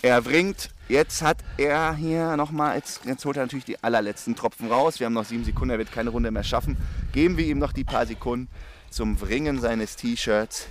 er 0.02 0.22
bringt. 0.22 0.72
Jetzt 0.89 1.21
hat 1.21 1.38
er 1.58 1.93
hier 1.93 2.36
nochmal, 2.36 2.75
jetzt, 2.75 3.06
jetzt 3.06 3.23
holt 3.23 3.38
er 3.38 3.43
natürlich 3.43 3.63
die 3.65 3.84
allerletzten 3.84 4.36
Tropfen 4.36 4.71
raus. 4.71 4.99
Wir 4.99 5.06
haben 5.06 5.13
noch 5.13 5.23
sieben 5.25 5.45
Sekunden, 5.45 5.69
er 5.69 5.78
wird 5.78 5.91
keine 5.91 6.10
Runde 6.10 6.32
mehr 6.32 6.43
schaffen. 6.43 6.78
Geben 7.12 7.38
wir 7.38 7.45
ihm 7.45 7.60
noch 7.60 7.73
die 7.73 7.84
paar 7.84 8.08
Sekunden 8.08 8.49
zum 8.89 9.15
Bringen 9.15 9.62
seines 9.62 9.95
T-Shirts 9.97 10.65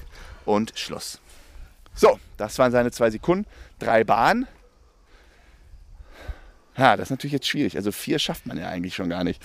und 0.44 0.76
Schluss. 0.76 1.20
So, 1.94 2.18
das 2.37 2.59
waren 2.59 2.72
seine 2.72 2.90
zwei 2.90 3.11
Sekunden. 3.11 3.46
Drei 3.78 4.02
Bahnen. 4.02 4.48
Ja, 6.76 6.96
das 6.96 7.07
ist 7.07 7.11
natürlich 7.11 7.35
jetzt 7.35 7.46
schwierig. 7.46 7.76
Also 7.76 7.92
vier 7.92 8.18
schafft 8.18 8.44
man 8.46 8.59
ja 8.59 8.68
eigentlich 8.68 8.96
schon 8.96 9.09
gar 9.09 9.22
nicht. 9.22 9.40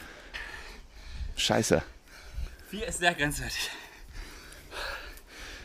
Scheiße. 1.36 1.84
Vier 2.72 2.88
ist 2.88 2.98
sehr 2.98 3.14
grenzwertig. 3.14 3.70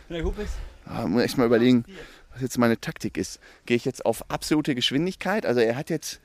Wenn 0.09 0.19
der 0.19 0.27
Hub 0.27 0.39
ist, 0.39 0.53
Ah, 0.91 1.07
muss 1.07 1.23
echt 1.23 1.37
mal 1.37 1.47
überlegen, 1.47 1.85
was 2.33 2.43
jetzt 2.43 2.59
meine 2.59 2.81
Taktik 2.81 3.17
ist. 3.17 3.41
Gehe 3.67 3.77
ich 3.77 3.85
jetzt 3.85 4.05
auf 4.07 4.31
absolute 4.31 4.75
Geschwindigkeit? 4.75 5.47
Also 5.47 5.61
er 5.61 5.77
hat 5.77 5.91
jetzt. 5.91 6.21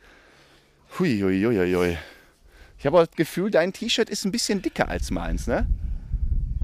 Hui, 1.00 1.20
hui, 1.22 1.42
hui, 1.44 1.56
hui, 1.56 1.74
hui. 1.74 1.98
Ich 2.78 2.86
habe 2.86 2.98
das 2.98 3.12
Gefühl, 3.16 3.50
dein 3.50 3.74
T-Shirt 3.74 4.10
ist 4.10 4.26
ein 4.26 4.32
bisschen 4.32 4.62
dicker 4.62 4.90
als 4.90 5.10
meins, 5.10 5.48
ne? 5.48 5.68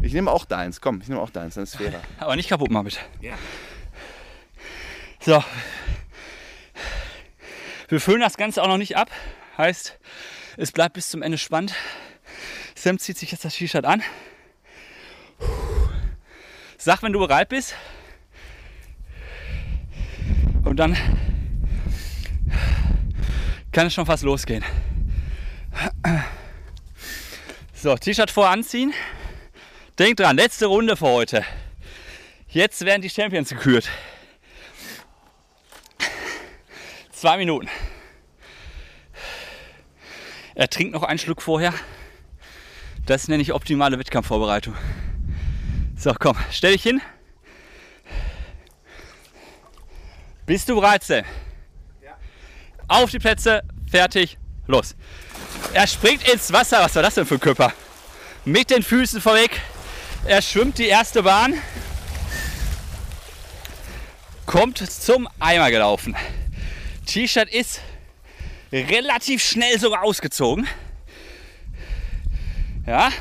Ich 0.02 0.13
nehme 0.13 0.32
auch 0.32 0.45
deins. 0.45 0.82
Komm, 0.82 1.02
ich 1.02 1.08
nehme 1.08 1.21
auch 1.21 1.30
deins, 1.30 1.56
dann 1.56 1.63
ist 1.63 1.75
fairer. 1.75 2.02
aber 2.19 2.36
nicht 2.36 2.49
kaputt 2.49 2.71
machen 2.71 2.86
bitte. 2.86 2.99
Ja. 3.21 3.38
So. 5.19 5.43
Wir 7.88 7.99
füllen 7.99 8.21
das 8.21 8.38
Ganze 8.38 8.62
auch 8.62 8.67
noch 8.67 8.78
nicht 8.78 8.97
ab. 8.97 9.10
Heißt, 9.58 9.97
es 10.58 10.71
bleibt 10.71 10.93
bis 10.93 11.10
zum 11.10 11.21
Ende 11.21 11.38
spannend. 11.38 11.73
Sam 12.75 12.99
zieht 12.99 13.17
sich 13.17 13.32
jetzt 13.32 13.43
das 13.43 13.56
T-Shirt 13.56 13.86
an. 13.86 14.04
Sag, 16.78 17.04
wenn 17.04 17.12
du 17.12 17.19
bereit 17.19 17.49
bist. 17.49 17.75
Und 20.69 20.75
dann 20.75 20.95
kann 23.71 23.88
es 23.88 23.93
schon 23.95 24.05
fast 24.05 24.21
losgehen. 24.21 24.63
So, 27.73 27.97
T-Shirt 27.97 28.29
vor 28.29 28.49
anziehen. 28.49 28.93
Denk 29.97 30.17
dran, 30.17 30.36
letzte 30.36 30.67
Runde 30.67 30.95
für 30.95 31.08
heute. 31.08 31.43
Jetzt 32.49 32.86
werden 32.86 33.01
die 33.01 33.10
Champions 33.10 33.49
gekürt. 33.49 33.89
Zwei 37.13 37.38
Minuten. 37.38 37.67
Er 40.53 40.69
trinkt 40.69 40.93
noch 40.93 41.01
einen 41.01 41.17
Schluck 41.17 41.41
vorher. 41.41 41.73
Das 43.08 43.27
nenne 43.27 43.41
ich 43.41 43.53
optimale 43.53 43.97
Wettkampfvorbereitung. 43.97 44.75
So, 45.97 46.13
komm, 46.13 46.38
stell 46.51 46.73
dich 46.73 46.84
hin. 46.84 47.01
Bist 50.50 50.68
du 50.68 50.74
bereit, 50.74 51.04
Sam? 51.04 51.24
Auf 52.88 53.12
die 53.12 53.20
Plätze, 53.20 53.62
fertig, 53.88 54.40
los. 54.66 54.96
Er 55.74 55.86
springt 55.86 56.28
ins 56.28 56.52
Wasser. 56.52 56.80
Was 56.80 56.96
war 56.96 57.04
das 57.04 57.14
denn 57.14 57.28
für 57.28 57.36
ein 57.36 57.40
Körper? 57.40 57.72
Mit 58.46 58.72
den 58.72 58.82
Füßen 58.82 59.22
vorweg. 59.22 59.62
Er 60.26 60.42
schwimmt 60.42 60.80
die 60.80 60.88
erste 60.88 61.22
Bahn. 61.22 61.54
Kommt 64.48 64.80
zum 64.80 65.30
Eimer 65.38 65.70
gelaufen. 65.70 66.16
T-Shirt 67.06 67.54
ist 67.54 67.82
relativ 68.72 69.44
schnell 69.44 69.80
sogar 69.80 70.02
ausgezogen. 70.02 70.68
Ja. 72.88 73.12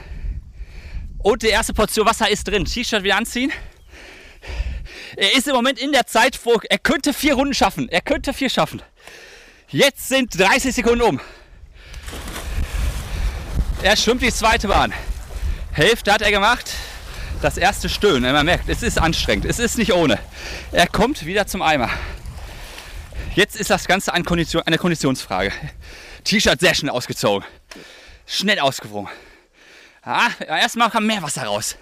Und 1.19 1.43
die 1.43 1.49
erste 1.49 1.75
Portion 1.75 2.07
Wasser 2.07 2.31
ist 2.31 2.49
drin. 2.49 2.65
T-Shirt 2.65 3.03
wieder 3.03 3.19
anziehen. 3.19 3.53
Er 5.17 5.35
ist 5.35 5.49
im 5.49 5.55
Moment 5.55 5.79
in 5.79 5.93
der 5.93 6.07
Zeit, 6.07 6.39
wo 6.45 6.61
er 6.69 6.79
könnte 6.79 7.13
vier 7.13 7.35
Runden 7.35 7.55
schaffen. 7.55 7.89
Er 7.89 8.01
könnte 8.01 8.33
vier 8.33 8.51
schaffen. 8.51 8.83
Jetzt 9.69 10.09
sind 10.09 10.39
30 10.39 10.75
Sekunden 10.75 11.03
um. 11.03 11.21
Er 13.83 13.97
schwimmt 13.97 14.23
die 14.23 14.33
zweite 14.33 14.69
Bahn. 14.69 14.93
Hälfte 15.73 16.13
hat 16.13 16.23
er 16.23 16.31
gemacht. 16.31 16.71
Das 17.43 17.57
erste 17.57 17.89
Stöhnen. 17.89 18.33
Man 18.33 18.47
merkt, 18.47 18.69
es 18.69 18.83
ist 18.83 18.99
anstrengend. 18.99 19.45
Es 19.45 19.59
ist 19.59 19.79
nicht 19.79 19.93
ohne. 19.93 20.19
Er 20.73 20.89
kommt 20.89 21.25
wieder 21.25 21.47
zum 21.47 21.63
Eimer. 21.63 21.91
Jetzt 23.35 23.55
ist 23.55 23.71
das 23.71 23.87
Ganze 23.87 24.13
eine, 24.13 24.25
Kondition, 24.25 24.63
eine 24.63 24.79
Konditionsfrage. 24.79 25.53
T-Shirt 26.25 26.59
sehr 26.59 26.75
schnell 26.75 26.91
ausgezogen. 26.91 27.47
Schnell 28.27 28.59
ausgewrungen. 28.59 29.09
Ja, 30.05 30.31
erstmal 30.41 30.91
kam 30.91 31.07
mehr 31.07 31.23
Wasser 31.23 31.45
raus. 31.45 31.77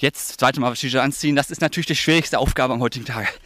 Jetzt 0.00 0.40
zweite 0.40 0.60
Mal 0.60 0.72
T-Shirt 0.72 0.98
anziehen, 0.98 1.36
das 1.36 1.50
ist 1.50 1.60
natürlich 1.60 1.84
die 1.84 1.94
schwierigste 1.94 2.38
Aufgabe 2.38 2.72
am 2.72 2.80
heutigen 2.80 3.04
Tag. 3.04 3.38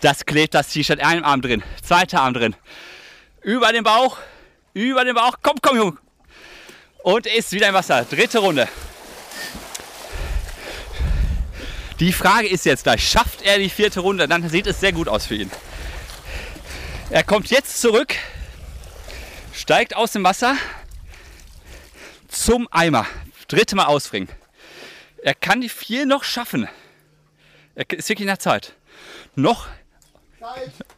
Das 0.00 0.24
klebt 0.24 0.54
das 0.54 0.68
T-Shirt 0.68 1.00
einen 1.00 1.22
Arm 1.22 1.42
drin, 1.42 1.62
zweiter 1.82 2.22
Arm 2.22 2.32
drin. 2.32 2.56
Über 3.42 3.70
den 3.70 3.84
Bauch, 3.84 4.16
über 4.72 5.04
den 5.04 5.14
Bauch. 5.14 5.36
Komm, 5.42 5.56
komm, 5.60 5.76
Junge. 5.76 5.98
Und 7.02 7.26
ist 7.26 7.52
wieder 7.52 7.68
im 7.68 7.74
Wasser. 7.74 8.06
Dritte 8.06 8.38
Runde. 8.38 8.66
Die 12.00 12.14
Frage 12.14 12.48
ist 12.48 12.64
jetzt 12.64 12.84
gleich, 12.84 13.06
schafft 13.06 13.42
er 13.42 13.58
die 13.58 13.68
vierte 13.68 14.00
Runde? 14.00 14.26
Dann 14.26 14.48
sieht 14.48 14.66
es 14.66 14.80
sehr 14.80 14.92
gut 14.92 15.08
aus 15.08 15.26
für 15.26 15.34
ihn. 15.34 15.50
Er 17.10 17.22
kommt 17.22 17.50
jetzt 17.50 17.82
zurück, 17.82 18.14
steigt 19.52 19.94
aus 19.94 20.12
dem 20.12 20.24
Wasser 20.24 20.56
zum 22.28 22.66
Eimer. 22.70 23.06
Dritte 23.46 23.76
Mal 23.76 23.84
ausbringen. 23.84 24.30
Er 25.24 25.34
kann 25.34 25.62
die 25.62 25.70
vier 25.70 26.04
noch 26.04 26.22
schaffen. 26.22 26.68
Er 27.74 27.90
ist 27.90 28.10
wirklich 28.10 28.24
in 28.24 28.26
der 28.26 28.38
Zeit. 28.38 28.74
Noch 29.34 29.66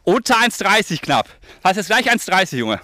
unter 0.03 0.35
1,30 0.35 0.99
knapp. 1.01 1.29
Heißt 1.63 1.77
jetzt 1.77 1.87
gleich 1.87 2.11
1,30, 2.11 2.57
Junge. 2.57 2.81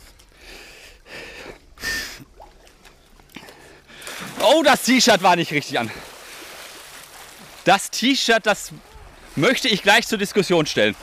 Oh, 4.39 4.63
das 4.63 4.83
T-Shirt 4.83 5.21
war 5.21 5.35
nicht 5.35 5.51
richtig 5.51 5.77
an. 5.77 5.91
Das 7.65 7.91
T-Shirt, 7.91 8.45
das 8.45 8.71
möchte 9.35 9.67
ich 9.67 9.83
gleich 9.83 10.07
zur 10.07 10.17
Diskussion 10.17 10.65
stellen. 10.65 10.95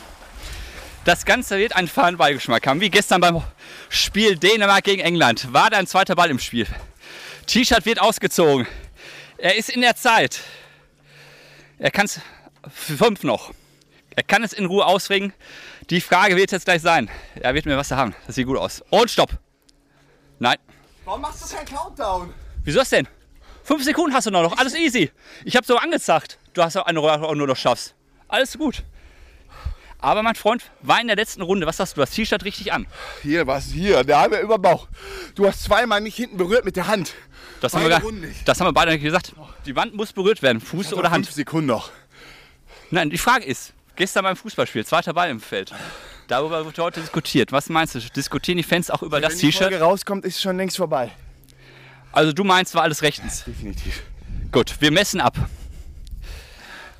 Das 1.05 1.23
Ganze 1.25 1.59
wird 1.59 1.75
einen 1.75 1.87
fahren 1.87 2.17
Beigeschmack 2.17 2.65
haben, 2.65 2.81
wie 2.81 2.89
gestern 2.89 3.21
beim 3.21 3.43
Spiel 3.89 4.37
Dänemark 4.37 4.85
gegen 4.85 5.03
England. 5.03 5.53
War 5.53 5.69
da 5.69 5.77
ein 5.77 5.85
zweiter 5.85 6.15
Ball 6.15 6.31
im 6.31 6.39
Spiel. 6.39 6.65
T-Shirt 7.45 7.85
wird 7.85 8.01
ausgezogen. 8.01 8.65
Er 9.41 9.55
ist 9.55 9.69
in 9.69 9.81
der 9.81 9.95
Zeit. 9.95 10.39
Er 11.79 11.89
kann 11.89 12.05
es 12.05 12.21
fünf 12.71 13.23
noch. 13.23 13.51
Er 14.15 14.21
kann 14.21 14.43
es 14.43 14.53
in 14.53 14.65
Ruhe 14.65 14.85
ausringen. 14.85 15.33
Die 15.89 15.99
Frage 15.99 16.35
wird 16.35 16.51
jetzt 16.51 16.65
gleich 16.65 16.83
sein. 16.83 17.09
Er 17.33 17.55
wird 17.55 17.65
mir 17.65 17.75
was 17.75 17.89
haben. 17.89 18.13
Das 18.27 18.35
sieht 18.35 18.45
gut 18.45 18.59
aus. 18.59 18.83
Und 18.91 19.09
stopp. 19.09 19.39
Nein. 20.37 20.57
Warum 21.05 21.21
machst 21.21 21.41
du 21.41 21.55
keinen 21.55 21.65
Countdown? 21.65 22.31
Wieso 22.63 22.77
das 22.77 22.89
denn? 22.89 23.07
Fünf 23.63 23.83
Sekunden 23.83 24.13
hast 24.13 24.27
du 24.27 24.31
noch. 24.31 24.55
Alles 24.59 24.75
easy. 24.75 25.09
Ich 25.43 25.55
habe 25.55 25.65
so 25.65 25.75
angezacht. 25.77 26.37
Du 26.53 26.61
hast 26.61 26.77
auch 26.77 26.85
eine 26.85 26.99
Runde 26.99 27.35
nur 27.35 27.47
noch 27.47 27.57
schaffst. 27.57 27.95
Alles 28.27 28.55
gut. 28.59 28.83
Aber 30.01 30.23
mein 30.23 30.33
Freund 30.35 30.63
war 30.81 30.99
in 30.99 31.07
der 31.07 31.15
letzten 31.15 31.41
Runde. 31.43 31.67
Was 31.67 31.79
hast 31.79 31.95
du? 31.95 32.01
Das 32.01 32.09
T-Shirt 32.11 32.43
richtig 32.43 32.73
an. 32.73 32.87
Hier, 33.21 33.45
was 33.45 33.65
hier? 33.67 34.03
Der 34.03 34.19
halbe 34.19 34.37
über 34.39 34.57
Bauch. 34.57 34.87
Du 35.35 35.47
hast 35.47 35.63
zweimal 35.63 36.01
nicht 36.01 36.15
hinten 36.15 36.37
berührt 36.37 36.65
mit 36.65 36.75
der 36.75 36.87
Hand. 36.87 37.13
Das 37.61 37.73
haben, 37.75 37.83
wir, 37.83 37.89
Beide 37.99 38.01
gar- 38.21 38.29
das 38.45 38.59
haben 38.59 38.67
wir 38.67 38.73
beide 38.73 38.91
nicht 38.93 39.03
gesagt. 39.03 39.33
Die 39.67 39.75
Wand 39.75 39.93
muss 39.93 40.11
berührt 40.11 40.41
werden. 40.41 40.59
Fuß 40.59 40.93
oder 40.93 41.11
Hand. 41.11 41.27
Fünf 41.27 41.35
Sekunden 41.35 41.67
noch. 41.67 41.91
Nein, 42.89 43.11
die 43.11 43.19
Frage 43.19 43.45
ist, 43.45 43.73
gestern 43.95 44.23
beim 44.23 44.35
Fußballspiel, 44.35 44.83
zweiter 44.85 45.13
Ball 45.13 45.29
im 45.29 45.39
Feld. 45.39 45.71
Darüber 46.27 46.65
wird 46.65 46.79
heute 46.79 47.01
diskutiert. 47.01 47.51
Was 47.51 47.69
meinst 47.69 47.93
du? 47.93 47.99
Diskutieren 47.99 48.57
die 48.57 48.63
Fans 48.63 48.89
auch 48.89 49.03
über 49.03 49.21
das 49.21 49.33
Wenn 49.33 49.39
die 49.39 49.51
Folge 49.51 49.69
T-Shirt? 49.75 49.81
rauskommt, 49.87 50.25
ist 50.25 50.41
schon 50.41 50.57
längst 50.57 50.77
vorbei. 50.77 51.11
Also 52.11 52.33
du 52.33 52.43
meinst, 52.43 52.73
war 52.73 52.81
alles 52.81 53.03
rechtens. 53.03 53.43
Definitiv. 53.45 54.01
Gut, 54.51 54.75
wir 54.79 54.91
messen 54.91 55.21
ab. 55.21 55.35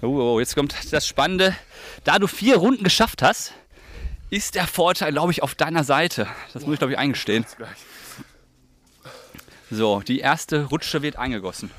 Oh, 0.03 0.07
oh, 0.07 0.39
jetzt 0.39 0.55
kommt 0.55 0.75
das 0.91 1.07
Spannende. 1.07 1.55
Da 2.03 2.17
du 2.17 2.27
vier 2.27 2.57
Runden 2.57 2.83
geschafft 2.83 3.21
hast, 3.21 3.53
ist 4.29 4.55
der 4.55 4.65
Vorteil, 4.65 5.11
glaube 5.11 5.31
ich, 5.31 5.43
auf 5.43 5.55
deiner 5.55 5.83
Seite. 5.83 6.27
Das 6.53 6.63
muss 6.63 6.73
ich, 6.73 6.79
glaube 6.79 6.93
ich, 6.93 6.99
eingestehen. 6.99 7.45
So, 9.69 10.01
die 10.01 10.19
erste 10.19 10.65
Rutsche 10.65 11.01
wird 11.01 11.17
eingegossen. 11.17 11.71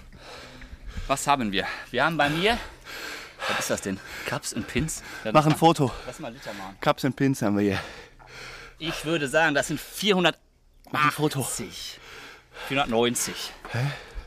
Was 1.06 1.26
haben 1.26 1.50
wir? 1.50 1.66
Wir 1.90 2.04
haben 2.04 2.16
bei 2.16 2.30
mir. 2.30 2.56
Was 3.48 3.60
ist 3.60 3.70
das 3.70 3.80
denn? 3.80 3.98
Cups 4.26 4.52
und 4.52 4.68
Pins? 4.68 5.02
Ja, 5.24 5.32
Mach 5.32 5.46
ein 5.46 5.56
Foto. 5.56 5.90
Lass 6.06 6.20
mal 6.20 6.32
Liter 6.32 6.52
machen. 6.54 6.76
Cups 6.80 7.04
and 7.04 7.16
Pins 7.16 7.42
haben 7.42 7.56
wir 7.56 7.64
hier. 7.64 7.80
Ich 8.78 9.04
würde 9.04 9.28
sagen, 9.28 9.54
das 9.54 9.66
sind 9.68 9.80
480. 9.80 10.40
Mach 10.92 11.04
ein 11.04 11.10
Foto. 11.10 11.42
490. 12.68 13.34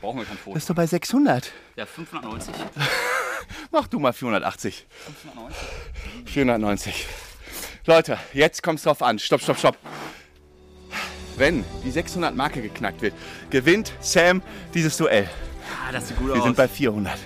Brauchen 0.00 0.18
wir 0.18 0.26
kein 0.26 0.36
Foto. 0.36 0.54
Das 0.54 0.64
ist 0.64 0.70
doch 0.70 0.74
bei 0.74 0.86
600. 0.86 1.50
Ja, 1.76 1.86
590. 1.86 2.54
Mach 3.70 3.86
du 3.88 3.98
mal 3.98 4.12
480. 4.12 4.86
590. 5.22 6.32
490. 6.32 7.06
Leute, 7.86 8.18
jetzt 8.32 8.62
kommt 8.62 8.78
es 8.78 8.84
drauf 8.84 9.02
an. 9.02 9.18
Stopp, 9.18 9.40
stopp, 9.42 9.58
stopp. 9.58 9.76
Wenn 11.36 11.64
die 11.84 11.90
600 11.90 12.34
Marke 12.34 12.62
geknackt 12.62 13.02
wird, 13.02 13.14
gewinnt 13.50 13.92
Sam 14.00 14.42
dieses 14.74 14.96
Duell. 14.96 15.28
Ah, 15.86 15.92
das 15.92 16.08
sieht 16.08 16.16
gut 16.18 16.28
Wir 16.28 16.36
aus. 16.36 16.44
sind 16.44 16.56
bei 16.56 16.66
400. 16.68 17.18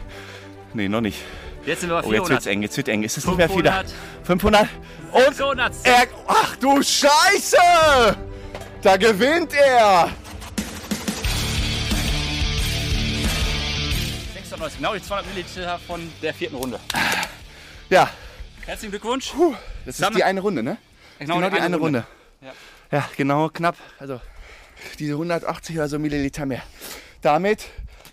Nee, 0.75 0.89
noch 0.89 1.01
nicht. 1.01 1.19
jetzt 1.65 1.81
sind 1.81 1.91
wir 1.91 1.95
bei 2.03 2.09
Oh, 2.09 2.13
jetzt 2.13 2.27
400. 2.27 2.31
wird's 2.31 2.47
eng, 2.47 2.63
jetzt 2.63 2.77
wird 2.77 2.89
eng. 2.89 3.03
Ist 3.05 3.17
es 3.19 3.27
nicht 3.27 3.37
mehr 3.37 3.49
viel 3.49 3.63
da? 3.63 3.83
500. 4.25 4.69
500. 4.69 4.69
Und 5.13 5.23
500. 5.35 5.73
er... 5.85 6.07
Ach 6.27 6.57
du 6.57 6.83
Scheiße! 6.83 7.57
Da 8.83 8.97
gewinnt 8.97 9.53
er! 9.55 10.11
690, 14.61 14.77
genau 14.79 14.95
die 14.95 15.03
200 15.03 15.27
Milliliter 15.35 15.79
von 15.79 16.13
der 16.23 16.35
vierten 16.35 16.57
Runde. 16.57 16.79
Ja, 17.89 18.11
Herzlichen 18.67 18.91
Glückwunsch. 18.91 19.33
das 19.85 19.95
ist 19.95 19.99
Sammel- 19.99 20.17
die 20.19 20.25
eine 20.25 20.41
Runde, 20.41 20.63
ne? 20.63 20.77
Genau, 21.19 21.41
die 21.49 21.59
eine 21.61 21.77
Runde. 21.77 22.07
Ja. 22.43 22.53
Ja, 22.93 23.11
genau, 23.17 23.49
knapp. 23.49 23.77
Also 23.99 24.21
diese 24.99 25.13
180 25.15 25.77
oder 25.77 25.89
so 25.89 25.99
Milliliter 25.99 26.45
mehr. 26.47 26.63
Damit 27.23 27.67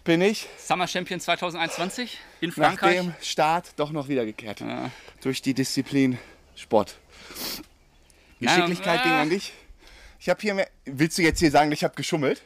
bin 0.04 0.22
ich 0.22 0.48
Summer 0.58 0.88
Champion 0.88 1.20
2021 1.20 2.18
in 2.42 2.50
nach 2.50 2.56
Frankreich. 2.56 2.98
dem 2.98 3.14
Start 3.22 3.72
doch 3.76 3.92
noch 3.92 4.08
wiedergekehrt. 4.08 4.62
Ja. 4.62 4.90
Durch 5.22 5.42
die 5.42 5.54
Disziplin 5.54 6.18
Sport. 6.56 6.96
Geschicklichkeit 8.40 9.00
Na, 9.00 9.04
ging 9.04 9.12
äh. 9.12 9.22
an 9.22 9.30
dich. 9.30 9.54
Ich 10.20 10.30
habe 10.30 10.40
hier 10.42 10.54
mehr. 10.54 10.68
Willst 10.86 11.18
du 11.18 11.22
jetzt 11.22 11.40
hier 11.40 11.52
sagen, 11.52 11.72
ich 11.72 11.84
habe 11.84 11.96
geschummelt? 11.96 12.42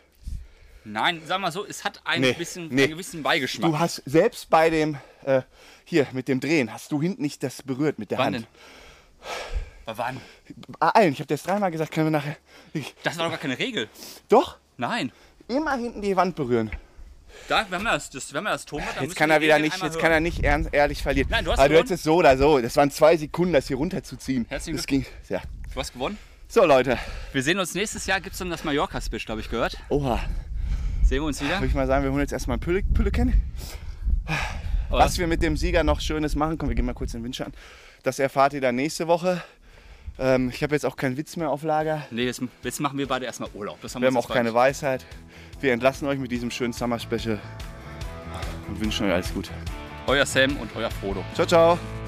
Nein, 0.84 1.22
sag 1.26 1.40
mal 1.40 1.52
so, 1.52 1.66
es 1.66 1.84
hat 1.84 2.02
ein 2.06 2.22
Nee, 2.22 2.34
bisschen, 2.34 2.68
nee. 2.70 2.84
einen 2.84 2.92
gewissen 2.94 3.22
Beigeschmack. 3.24 3.70
Du 3.72 3.80
hast 3.80 4.02
selbst 4.06 4.50
bei 4.50 4.70
dem 4.70 4.98
äh, 5.26 5.42
hier 5.86 6.08
mit 6.12 6.28
dem 6.28 6.40
Drehen 6.40 6.74
hast 6.74 6.92
du 6.92 7.02
hinten 7.02 7.22
nicht 7.22 7.44
das 7.44 7.62
berührt 7.62 8.00
mit 8.00 8.10
der 8.12 8.18
Wann 8.18 8.26
Hand. 8.36 8.36
denn? 8.38 8.46
Aber 9.86 9.98
wann? 9.98 10.22
Ah, 10.80 10.90
allen, 10.90 11.14
ich 11.14 11.20
habe 11.20 11.28
das 11.28 11.44
dreimal 11.44 11.72
gesagt, 11.72 11.92
können 11.92 12.08
wir 12.08 12.12
nachher. 12.12 12.38
Ich, 12.74 12.94
Das 13.04 13.18
war 13.18 13.26
doch 13.26 13.32
gar 13.32 13.40
keine 13.40 13.58
Regel. 13.60 13.90
doch, 14.30 14.58
Nein. 14.78 15.12
immer 15.48 15.76
hinten 15.76 16.02
die 16.02 16.16
Wand 16.16 16.36
berühren. 16.36 16.72
Da, 17.48 17.66
wenn 17.70 17.82
man 17.84 17.94
das, 17.94 18.10
das, 18.10 18.34
wenn 18.34 18.44
man 18.44 18.54
das 18.54 18.66
dann 18.66 18.80
Jetzt 19.02 19.16
kann 19.16 19.30
wir 19.30 19.36
er 19.36 19.42
wieder 19.42 19.60
nicht, 19.60 19.74
jetzt 19.82 19.94
hören. 19.94 20.02
kann 20.02 20.12
er 20.12 20.20
nicht 20.20 20.44
ernst, 20.44 20.70
ehrlich 20.74 21.02
verlieren. 21.02 21.30
Nein, 21.30 21.46
du 21.46 21.52
hast 21.52 21.60
Aber 21.60 21.70
du 21.70 21.76
hättest 21.78 21.92
es 21.94 22.04
so 22.04 22.16
oder 22.16 22.38
so. 22.38 22.60
Das 22.60 22.76
waren 22.76 22.92
zwei 22.92 23.16
Sekunden, 23.18 23.54
das 23.54 23.68
hier 23.68 23.78
runterzuziehen. 23.78 24.46
Herzlichen 24.50 24.78
das 24.78 24.86
ging. 24.86 25.06
Ja. 25.30 25.42
Du 25.74 25.80
hast 25.80 25.94
gewonnen. 25.94 26.18
So 26.50 26.66
Leute, 26.66 26.98
Wir 27.32 27.42
sehen 27.42 27.58
uns 27.60 27.74
nächstes 27.74 28.06
Jahr, 28.06 28.20
gibt 28.20 28.34
es 28.34 28.40
dann 28.40 28.50
das 28.50 28.64
Mallorca-Special, 28.66 29.30
habe 29.30 29.40
ich 29.42 29.50
gehört. 29.50 29.78
oha, 29.90 30.20
Sehen 31.12 31.24
wir 31.24 31.28
uns 31.28 31.42
wieder. 31.42 31.56
würde 31.56 31.66
ich 31.66 31.74
mal 31.74 31.88
sagen, 31.88 32.06
wir 32.06 32.12
holen 32.12 32.22
jetzt 32.22 32.32
erstmal 32.32 32.58
Pülle, 32.58 32.84
Pülle 32.84 33.12
kennen. 33.12 33.34
Aber 34.90 35.00
Was 35.00 35.18
wir 35.18 35.28
mit 35.28 35.44
dem 35.44 35.58
Sieger 35.58 35.84
noch 35.84 36.00
Schönes 36.00 36.36
machen, 36.36 36.58
komm, 36.58 36.70
wir 36.70 36.76
gehen 36.76 36.86
mal 36.86 36.94
kurz 36.94 37.14
in 37.14 37.20
den 37.20 37.26
Windschatten. 37.26 37.54
Das 38.04 38.18
erfahrt 38.18 38.54
ihr 38.54 38.62
dann 38.62 38.76
nächste 38.76 39.10
Woche. 39.10 39.44
Ähm, 40.18 40.52
ich 40.54 40.64
habe 40.64 40.74
jetzt 40.74 40.86
auch 40.86 40.96
keinen 40.96 41.18
Witz 41.18 41.36
mehr 41.36 41.50
auf 41.50 41.64
Lager. 41.64 42.08
Nee, 42.12 42.24
jetzt, 42.24 42.42
jetzt 42.64 42.80
machen 42.80 42.98
wir 42.98 43.10
beide 43.10 43.26
erstmal 43.26 43.50
Urlaub. 43.54 43.82
Das 43.82 44.00
Wir 44.00 44.08
haben 44.08 44.16
auch 44.16 44.30
keine 44.30 44.54
Weisheit. 44.54 45.06
Wir 45.60 45.74
entlassen 45.74 46.08
euch 46.08 46.18
mit 46.18 46.32
diesem 46.32 46.50
schönen 46.50 46.72
Summer 46.72 46.98
Special 46.98 47.42
und 48.70 48.80
wünschen 48.80 49.08
euch 49.08 49.12
alles 49.12 49.34
Gute. 49.34 49.52
Euer 50.08 50.26
Sam 50.26 50.56
und 50.62 50.74
euer 50.78 50.92
Frodo. 50.92 51.26
Ciao, 51.36 51.46
ciao. 51.46 52.01